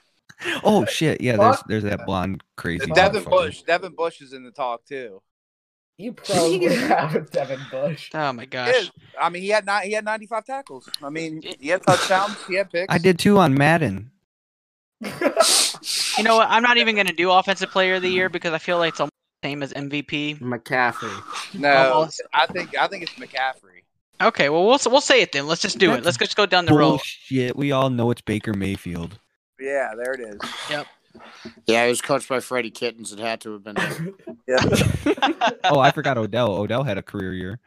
[0.63, 2.87] Oh shit, yeah, there's there's that blonde crazy.
[2.87, 3.31] Devin motherfucker.
[3.31, 3.63] Bush.
[3.63, 5.23] Devin Bush is in the talk too.
[5.99, 8.11] You probably have Devin Bush.
[8.13, 8.91] Oh my He gosh.
[9.19, 9.85] I mean, he had not.
[9.85, 10.91] He had 95 tackles.
[11.03, 12.37] I mean, he had touchdowns.
[12.47, 12.93] He had picks.
[12.93, 14.11] I did too on Madden.
[15.01, 16.49] You know what?
[16.51, 18.91] I'm not even going to do offensive player of the year because I feel like
[18.91, 19.13] it's almost
[19.43, 20.41] the same as MVP.
[20.41, 21.59] McCaffrey.
[21.59, 22.23] No, Almost.
[22.35, 23.83] I think I think it's McCaffrey.
[24.21, 25.47] Okay, well we'll we'll say it then.
[25.47, 26.05] Let's just do it.
[26.05, 26.89] Let's just go down the road.
[26.89, 27.57] Bullshit.
[27.57, 29.19] We all know it's Baker Mayfield.
[29.61, 30.39] Yeah, there it is.
[30.71, 30.87] Yep.
[31.67, 33.13] Yeah, he was coached by Freddie Kitchens.
[33.13, 33.77] It had to have been.
[33.77, 34.15] him.
[34.49, 34.59] Yeah.
[35.65, 36.53] Oh, I forgot Odell.
[36.53, 37.59] Odell had a career year.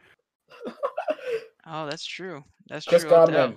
[1.66, 2.42] Oh, that's true.
[2.68, 3.10] That's Chris true.
[3.12, 3.26] Odell.
[3.26, 3.56] Godwin.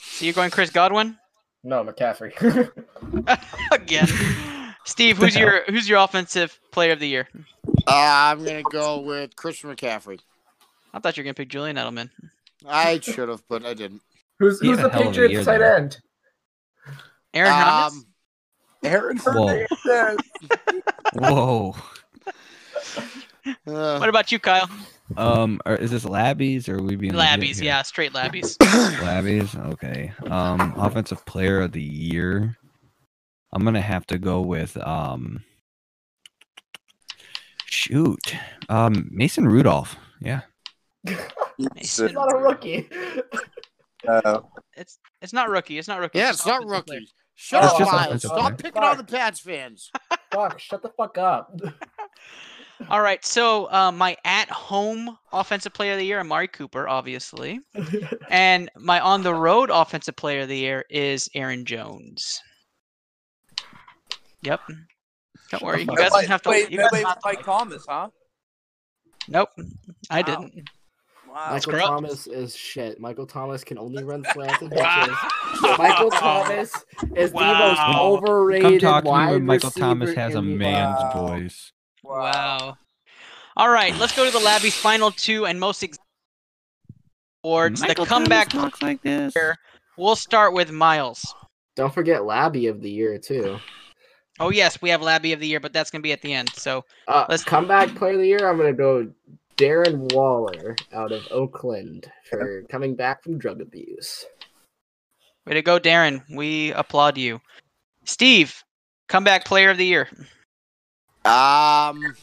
[0.00, 1.18] So you're going Chris Godwin
[1.62, 2.32] No, McCaffrey.
[3.72, 4.08] again.
[4.86, 7.28] Steve, who's your who's your offensive player of the year?
[7.86, 10.20] Uh, I'm gonna go with Christian McCaffrey.
[10.94, 12.08] I thought you were gonna pick Julian Edelman.
[12.66, 14.00] I should have, but I didn't.
[14.38, 15.74] who's who's had the hell Patriots tight though.
[15.76, 16.00] end?
[17.34, 17.92] Aaron Hernandez.
[17.92, 18.04] Um,
[18.82, 19.66] Aaron Whoa.
[19.84, 20.18] Hernandez.
[21.14, 21.74] Whoa.
[23.46, 23.52] uh,
[23.98, 24.68] What about you, Kyle?
[25.16, 28.56] Um, or is this Labbies or are we being legit Labbies, yeah, straight Labbies.
[29.00, 29.72] Labbies.
[29.72, 30.12] Okay.
[30.30, 32.56] Um, offensive player of the year.
[33.52, 35.42] I'm gonna have to go with um.
[37.66, 38.34] Shoot,
[38.68, 39.96] um, Mason Rudolph.
[40.20, 40.40] Yeah.
[41.76, 42.88] He's not a rookie.
[44.06, 44.40] Uh,
[44.76, 45.78] It's it's not rookie.
[45.78, 46.18] It's not rookie.
[46.18, 47.00] yeah, just it's not offensive player.
[47.52, 47.62] Rookie.
[47.62, 48.22] Shut up, just Miles.
[48.22, 48.54] Stop player.
[48.56, 49.90] picking on the Pats fans.
[50.32, 51.52] Fuck, shut the fuck up.
[52.88, 57.58] All right, so uh, my at-home offensive player of the year, Amari Cooper, obviously,
[58.30, 62.40] and my on-the-road offensive player of the year is Aaron Jones.
[64.42, 64.60] Yep.
[65.50, 66.48] Don't worry, you fuck guys don't have to.
[66.48, 68.08] wait, you guys nobody don't have to- Mike Thomas, huh?
[69.28, 69.50] Nope,
[70.08, 70.22] I Wow.
[70.26, 70.70] didn't.
[71.32, 71.50] Wow.
[71.52, 71.86] Michael corrupt.
[71.88, 73.00] Thomas is shit.
[73.00, 75.04] Michael Thomas can only run slants and Wow.
[75.04, 75.78] pitches.
[75.78, 76.72] Michael Thomas
[77.16, 77.98] is the most Wow.
[78.00, 81.26] overrated Come talk to me when Michael Thomas has a man's Wow.
[81.28, 81.72] voice.
[82.02, 82.76] Wow.
[83.56, 85.98] All right, let's go to the Labby's final two and most ex-
[87.44, 87.80] awards.
[87.80, 88.48] Michael the comeback.
[88.48, 89.32] Thomas talks like this.
[89.32, 89.56] player.
[89.98, 91.34] We'll start with Miles.
[91.76, 93.58] Don't forget Labby of the year too.
[94.38, 96.50] Oh yes, we have Labby of the year, but that's gonna be at the end.
[96.54, 98.48] So Uh, Let's- comeback player of the year.
[98.48, 99.08] I'm gonna go
[99.60, 104.24] Darren Waller out of Oakland for coming back from drug abuse.
[105.46, 106.22] Way to go, Darren.
[106.34, 107.42] We applaud you.
[108.06, 108.64] Steve,
[109.06, 110.08] comeback player of the year.
[111.26, 112.14] Um,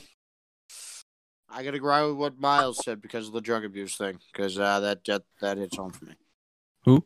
[1.47, 4.79] I gotta agree with what Miles said because of the drug abuse thing, because uh,
[4.79, 6.15] that, that that hits home for me.
[6.85, 7.05] Who?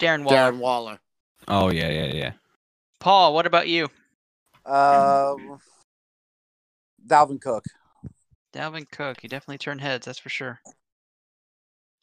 [0.00, 0.52] Darren Waller.
[0.52, 0.98] Darren Waller.
[1.46, 2.32] Oh yeah, yeah, yeah.
[2.98, 3.84] Paul, what about you?
[4.66, 5.60] Um,
[7.06, 7.64] Dalvin Cook.
[8.54, 9.22] Dalvin Cook.
[9.22, 10.60] You definitely turn heads, that's for sure.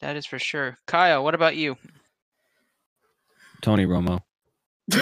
[0.00, 0.76] That is for sure.
[0.86, 1.76] Kyle, what about you?
[3.62, 4.20] Tony Romo.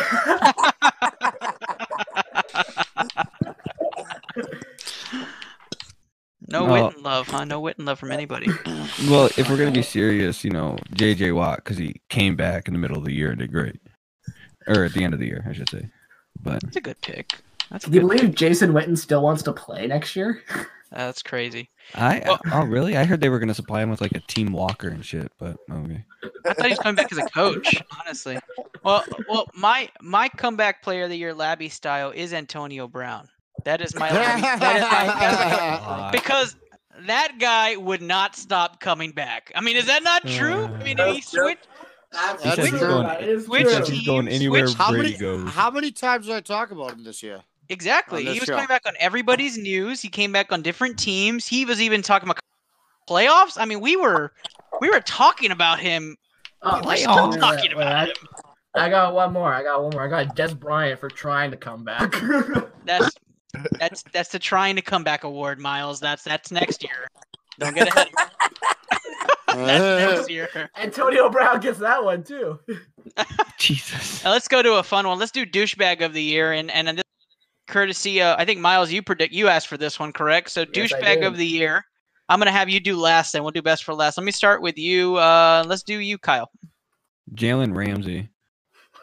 [6.53, 7.45] No Witten love, huh?
[7.45, 8.49] No Witten love from anybody.
[9.09, 11.33] Well, if we're gonna be serious, you know, J.J.
[11.33, 13.81] Watt because he came back in the middle of the year and did great,
[14.67, 15.89] or at the end of the year, I should say.
[16.43, 17.39] But That's a good pick.
[17.71, 20.43] That's a Do you good believe Jason Witten still wants to play next year?
[20.93, 21.71] Ah, that's crazy.
[21.95, 22.97] I Well- oh really?
[22.97, 25.31] I heard they were gonna supply him with like a team walker and shit.
[25.39, 26.05] But okay.
[26.47, 28.39] I thought he was coming back as a coach, honestly.
[28.83, 33.29] Well, well, my my comeback player of the year, Labby style, is Antonio Brown.
[33.65, 34.77] That is my, that is my, that
[35.81, 36.57] is my because
[37.07, 39.53] that guy would not stop coming back.
[39.55, 40.65] I mean, is that not true?
[40.65, 41.69] I mean, he switched.
[42.13, 42.79] That's says he's true.
[42.81, 43.85] going- That is Which true.
[43.85, 45.51] he's going anywhere switched- How Brady many goes.
[45.51, 47.43] how many times did I talk about him this year?
[47.71, 48.25] Exactly.
[48.25, 48.55] He was show.
[48.55, 50.03] coming back on everybody's news.
[50.03, 51.47] He came back on different teams.
[51.47, 52.41] He was even talking about
[53.09, 53.57] playoffs.
[53.57, 54.33] I mean, we were
[54.81, 56.17] we were talking about him.
[56.63, 58.15] Oh, We're still wait, talking wait, about I, him.
[58.75, 59.55] I got one more.
[59.55, 60.03] I got one more.
[60.03, 62.15] I got Dez Bryant for trying to come back.
[62.85, 63.15] That's
[63.79, 65.99] that's that's the trying to come back award, Miles.
[65.99, 67.09] That's that's next year.
[67.59, 68.09] Don't get ahead.
[69.49, 70.71] that's next year.
[70.77, 72.61] Antonio Brown gets that one too.
[73.59, 74.23] Jesus.
[74.23, 75.19] Now let's go to a fun one.
[75.19, 77.05] Let's do douchebag of the year, and and this
[77.71, 78.21] courtesy.
[78.21, 80.51] Uh, I think Miles, you predict you asked for this one, correct?
[80.51, 81.85] So Yes, douchebag of the year.
[82.29, 84.17] I'm gonna have you do last, and we'll do best for last.
[84.19, 85.17] Let me start with you.
[85.17, 86.51] Uh, let's do you, Kyle.
[87.35, 88.29] Jalen Ramsey.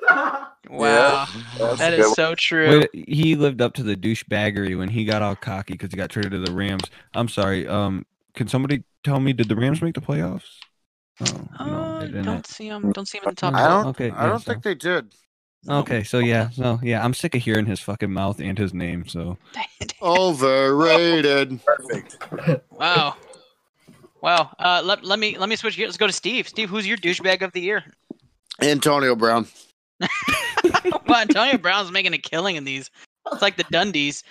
[0.70, 1.26] Wow,
[1.58, 2.80] That's that a is good so true.
[2.94, 6.10] Wait, he lived up to the douchebaggery when he got all cocky because he got
[6.10, 6.84] traded to the Rams.
[7.14, 7.66] I'm sorry.
[7.66, 10.44] Um, can somebody tell me did the Rams make the playoffs?
[11.22, 12.26] Oh, no, Uh, didn't.
[12.26, 12.92] don't see them.
[12.92, 13.54] Don't see them in the top.
[13.54, 13.88] I don't.
[13.88, 15.14] Okay, I don't so- think they did.
[15.70, 19.06] Okay, so yeah, so yeah, I'm sick of hearing his fucking mouth and his name.
[19.08, 19.38] So
[20.02, 21.60] Overrated.
[21.66, 22.18] Perfect.
[22.72, 23.16] Wow.
[24.22, 24.50] Wow.
[24.60, 25.88] Uh, let, let me let me switch gears.
[25.88, 26.48] Let's go to Steve.
[26.48, 27.84] Steve, who's your douchebag of the year?
[28.62, 29.48] Antonio Brown.
[31.08, 32.90] well, Antonio Brown's making a killing in these.
[33.32, 34.24] It's like the Dundies.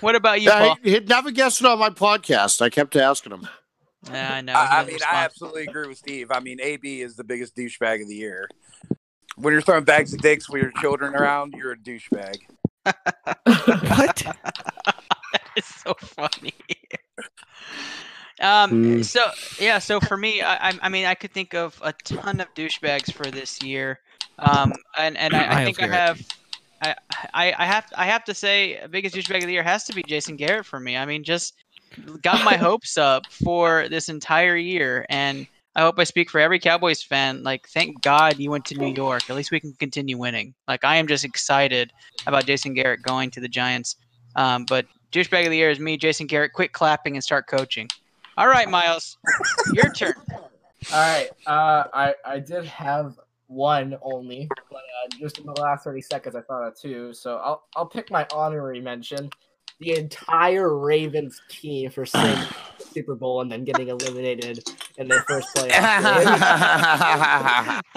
[0.00, 0.76] What about you, Yeah, Paul?
[0.82, 2.60] he, he'd never guessed it on my podcast.
[2.60, 3.48] I kept asking him.
[4.10, 4.52] Yeah, I know.
[4.52, 5.16] I, I mean, respond.
[5.16, 6.30] I absolutely agree with Steve.
[6.30, 8.48] I mean, AB is the biggest douchebag of the year.
[9.36, 12.36] When you're throwing bags of dicks with your children around, you're a douchebag.
[12.84, 14.36] what?
[15.56, 16.54] it's so funny.
[18.40, 18.70] Um.
[18.70, 19.04] Mm.
[19.04, 19.24] So
[19.58, 19.78] yeah.
[19.78, 23.12] So for me, I, I I mean, I could think of a ton of douchebags
[23.12, 24.00] for this year.
[24.38, 24.72] Um.
[24.98, 26.20] And and I, I think I have.
[26.82, 26.94] I,
[27.32, 30.02] I I have I have to say biggest douchebag of the year has to be
[30.02, 30.96] Jason Garrett for me.
[30.96, 31.54] I mean, just
[32.22, 35.46] got my hopes up for this entire year, and
[35.76, 37.42] I hope I speak for every Cowboys fan.
[37.42, 39.28] Like, thank God you went to New York.
[39.28, 40.54] At least we can continue winning.
[40.66, 41.92] Like, I am just excited
[42.26, 43.96] about Jason Garrett going to the Giants.
[44.36, 46.54] Um, but douchebag of the year is me, Jason Garrett.
[46.54, 47.88] Quit clapping and start coaching.
[48.38, 49.18] All right, Miles,
[49.74, 50.14] your turn.
[50.30, 50.48] All
[50.92, 51.28] right.
[51.46, 56.36] Uh, I I did have one only, but uh, just in the last thirty seconds,
[56.36, 57.12] I thought of two.
[57.12, 59.30] So I'll I'll pick my honorary mention.
[59.80, 62.46] The entire Ravens team for saying
[62.78, 64.66] the Super Bowl and then getting eliminated
[64.98, 65.72] in their first playoff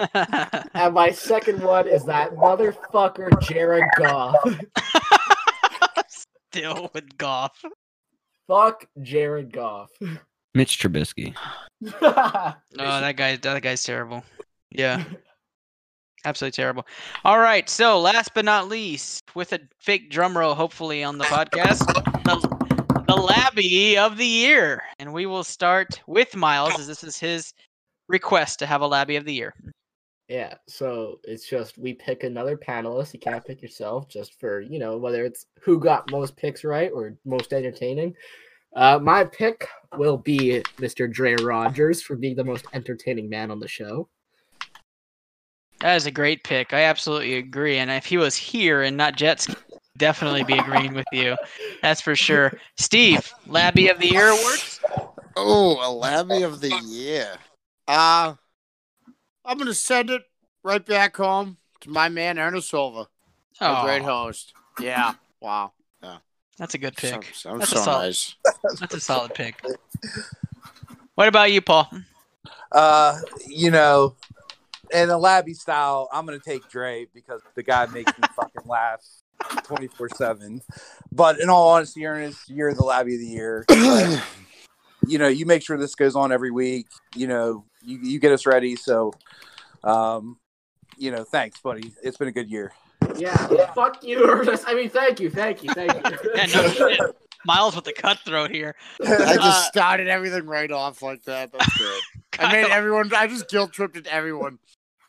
[0.00, 0.64] game.
[0.74, 4.34] And my second one is that motherfucker Jared Goff.
[6.08, 7.62] Still with Goff.
[8.48, 9.90] Fuck Jared Goff.
[10.54, 11.34] Mitch Trubisky.
[12.02, 14.24] Oh, that guy, that guy's terrible.
[14.70, 15.04] Yeah,
[16.24, 16.86] absolutely terrible.
[17.24, 21.24] All right, so last but not least, with a fake drum roll, hopefully on the
[21.24, 22.59] podcast, the, the
[23.20, 27.52] Labby of the year, and we will start with Miles, as this is his
[28.08, 29.54] request to have a Labby of the year.
[30.28, 33.12] Yeah, so it's just we pick another panelist.
[33.12, 36.90] You can't pick yourself just for, you know, whether it's who got most picks right
[36.94, 38.14] or most entertaining.
[38.76, 39.66] Uh, my pick
[39.96, 41.12] will be Mr.
[41.12, 44.08] Dre Rogers for being the most entertaining man on the show.
[45.80, 46.72] That is a great pick.
[46.72, 47.78] I absolutely agree.
[47.78, 49.48] And if he was here and not Jets,
[50.00, 51.36] definitely be agreeing with you.
[51.82, 52.52] That's for sure.
[52.76, 54.80] Steve, Labby of the year awards.
[55.36, 57.28] Oh, a Labby of the year.
[57.86, 58.34] Uh,
[59.44, 60.22] I'm going to send it
[60.64, 63.06] right back home to my man, Ernest Silva.
[63.60, 64.54] A great host.
[64.80, 65.14] Yeah.
[65.40, 65.72] Wow.
[66.02, 66.16] Yeah.
[66.58, 67.24] That's a good pick.
[67.34, 68.34] Sounds, sounds That's a so solid- nice.
[68.80, 69.62] That's a solid pick.
[71.14, 71.88] What about you, Paul?
[72.72, 74.14] Uh, you know,
[74.92, 79.04] in the Labby style, I'm gonna take Dre because the guy makes me fucking laugh
[79.64, 80.60] 24 seven.
[81.12, 83.64] But in all honesty, Ernest, you're the Labby of the year.
[85.06, 86.86] you know, you make sure this goes on every week.
[87.14, 88.76] You know, you, you get us ready.
[88.76, 89.12] So,
[89.84, 90.38] um,
[90.96, 91.92] you know, thanks, buddy.
[92.02, 92.72] It's been a good year.
[93.16, 93.34] Yeah,
[93.74, 94.64] fuck you, Ernest.
[94.66, 96.18] I mean, thank you, thank you, thank you.
[96.34, 97.00] Yeah, no shit.
[97.46, 98.74] Miles with the cutthroat here.
[99.02, 101.50] I Uh, just started everything right off like that.
[101.52, 102.00] That's good.
[102.38, 103.10] I made everyone.
[103.14, 104.58] I just guilt tripped everyone.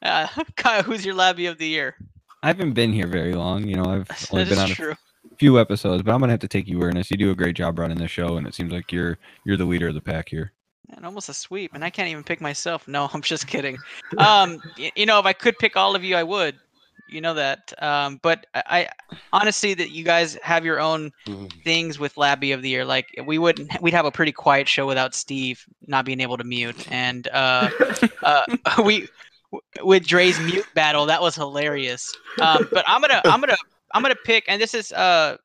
[0.02, 1.96] uh, Kyle, who's your Labby of the year?
[2.44, 3.68] I haven't been here very long.
[3.68, 6.48] You know, I've only been is on a few episodes, but I'm gonna have to
[6.48, 7.12] take you, Ernest.
[7.12, 9.66] You do a great job running the show, and it seems like you're you're the
[9.66, 10.54] leader of the pack here.
[10.96, 12.88] And almost a sweep, and I can't even pick myself.
[12.88, 13.78] No, I'm just kidding.
[14.18, 16.60] Um, y- you know, if I could pick all of you, I would.
[17.10, 17.74] You know that.
[17.84, 18.90] Um, but I, I
[19.34, 21.12] honestly that you guys have your own
[21.66, 22.86] things with Labby of the year.
[22.86, 26.46] Like we wouldn't, we'd have a pretty quiet show without Steve not being able to
[26.46, 27.70] mute, and uh,
[28.24, 28.44] uh,
[28.86, 29.10] we
[29.82, 32.14] with Dre's mute battle that was hilarious.
[32.42, 33.58] Um, but I'm gonna, I'm gonna,
[33.94, 35.38] I'm gonna pick, and this is uh,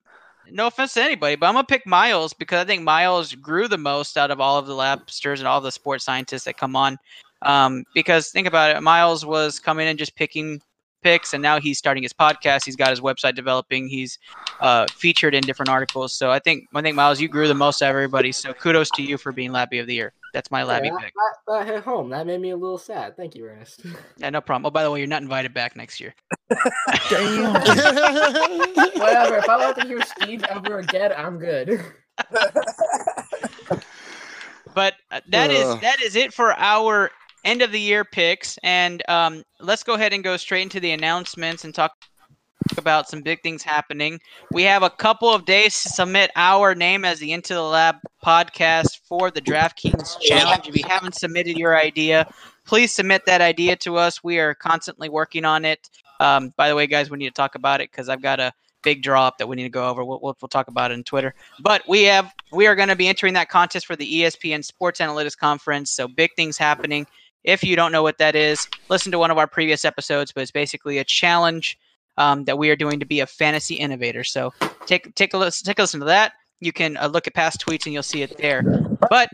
[0.51, 3.79] no offense to anybody, but I'm gonna pick Miles because I think Miles grew the
[3.79, 6.99] most out of all of the labsters and all the sports scientists that come on.
[7.43, 10.61] Um, because think about it, Miles was coming in just picking
[11.07, 12.65] picks, and now he's starting his podcast.
[12.65, 13.87] He's got his website developing.
[13.87, 14.19] He's
[14.61, 16.13] uh, featured in different articles.
[16.13, 18.33] So I think I think Miles, you grew the most out of everybody.
[18.33, 20.13] So kudos to you for being Labby of the year.
[20.35, 21.15] That's my Labby Yeah, pick.
[21.15, 22.11] That, that hit home.
[22.11, 23.17] That made me a little sad.
[23.17, 23.83] Thank you, Ernest.
[24.19, 24.67] Yeah, no problem.
[24.67, 26.13] Oh, by the way, you're not invited back next year.
[26.51, 26.67] Whatever.
[29.37, 31.81] If I don't have to hear Steve ever again, I'm good.
[34.75, 37.11] But uh, that is that is it for our
[37.47, 40.91] end of the year picks, and um, let's go ahead and go straight into the
[40.91, 41.93] announcements and talk
[42.77, 44.19] about some big things happening.
[44.51, 47.97] We have a couple of days to submit our name as the Into the Lab
[48.25, 50.69] podcast for the DraftKings Challenge.
[50.69, 52.29] If you haven't submitted your idea,
[52.67, 54.25] please submit that idea to us.
[54.25, 55.89] We are constantly working on it.
[56.19, 58.53] Um, by the way, guys, we need to talk about it because I've got a
[58.83, 60.05] big draw up that we need to go over.
[60.05, 61.35] We'll, we'll, we'll talk about it on Twitter.
[61.61, 65.01] But we have we are going to be entering that contest for the ESPN Sports
[65.01, 65.91] Analytics Conference.
[65.91, 67.07] So big things happening.
[67.47, 70.33] If you don't know what that is, listen to one of our previous episodes.
[70.33, 71.79] But it's basically a challenge
[72.19, 74.25] um, that we are doing to be a fantasy innovator.
[74.25, 74.53] So
[74.85, 76.33] take take a listen, take a listen to that.
[76.61, 78.63] You can uh, look at past tweets and you'll see it there.
[79.11, 79.31] But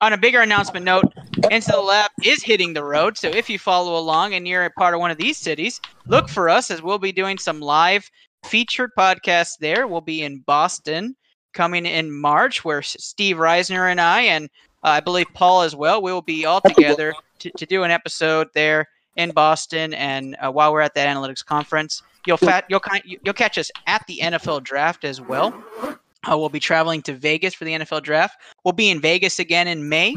[0.00, 1.12] on a bigger announcement note,
[1.50, 3.18] Into the Lab is hitting the road.
[3.18, 6.28] So if you follow along and you're a part of one of these cities, look
[6.28, 8.08] for us as we'll be doing some live
[8.44, 9.86] featured podcasts there.
[9.86, 11.16] We'll be in Boston
[11.52, 14.44] coming in March, where Steve Reisner and I, and
[14.84, 17.90] uh, I believe Paul as well, we will be all together to, to do an
[17.90, 18.86] episode there
[19.16, 19.94] in Boston.
[19.94, 23.70] And uh, while we're at that analytics conference, you'll fat you'll kind you'll catch us
[23.86, 25.52] at the NFL draft as well.
[25.82, 28.40] Uh, we'll be traveling to Vegas for the NFL draft.
[28.64, 30.16] We'll be in Vegas again in May,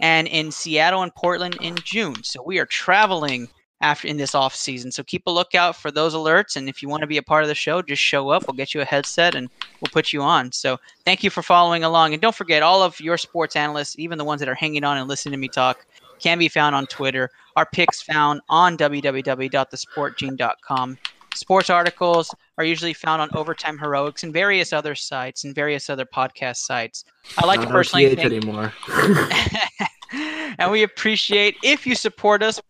[0.00, 2.22] and in Seattle and Portland in June.
[2.24, 3.48] So we are traveling
[3.80, 4.90] after in this off season.
[4.90, 6.56] So keep a lookout for those alerts.
[6.56, 8.46] And if you want to be a part of the show, just show up.
[8.46, 9.50] We'll get you a headset and
[9.80, 10.52] we'll put you on.
[10.52, 12.14] So thank you for following along.
[12.14, 14.96] And don't forget, all of your sports analysts, even the ones that are hanging on
[14.96, 15.84] and listening to me talk,
[16.18, 17.30] can be found on Twitter.
[17.56, 20.98] Our picks found on www.thesportgene.com.
[21.34, 26.04] Sports articles are usually found on Overtime Heroics and various other sites and various other
[26.04, 27.04] podcast sites.
[27.38, 28.72] I like to Not personally RTH thank anymore.
[30.58, 32.60] and we appreciate if you support us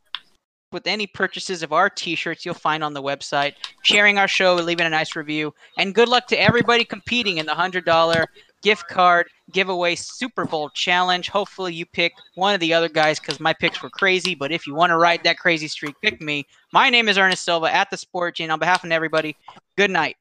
[0.73, 3.53] with any purchases of our t-shirts you'll find on the website
[3.85, 7.53] sharing our show leaving a nice review and good luck to everybody competing in the
[7.53, 8.27] $100
[8.65, 13.39] gift card giveaway super bowl challenge hopefully you pick one of the other guys because
[13.39, 16.47] my picks were crazy but if you want to ride that crazy streak pick me
[16.73, 18.51] my name is ernest silva at the sport Gene.
[18.51, 19.37] on behalf of everybody
[19.77, 20.17] good night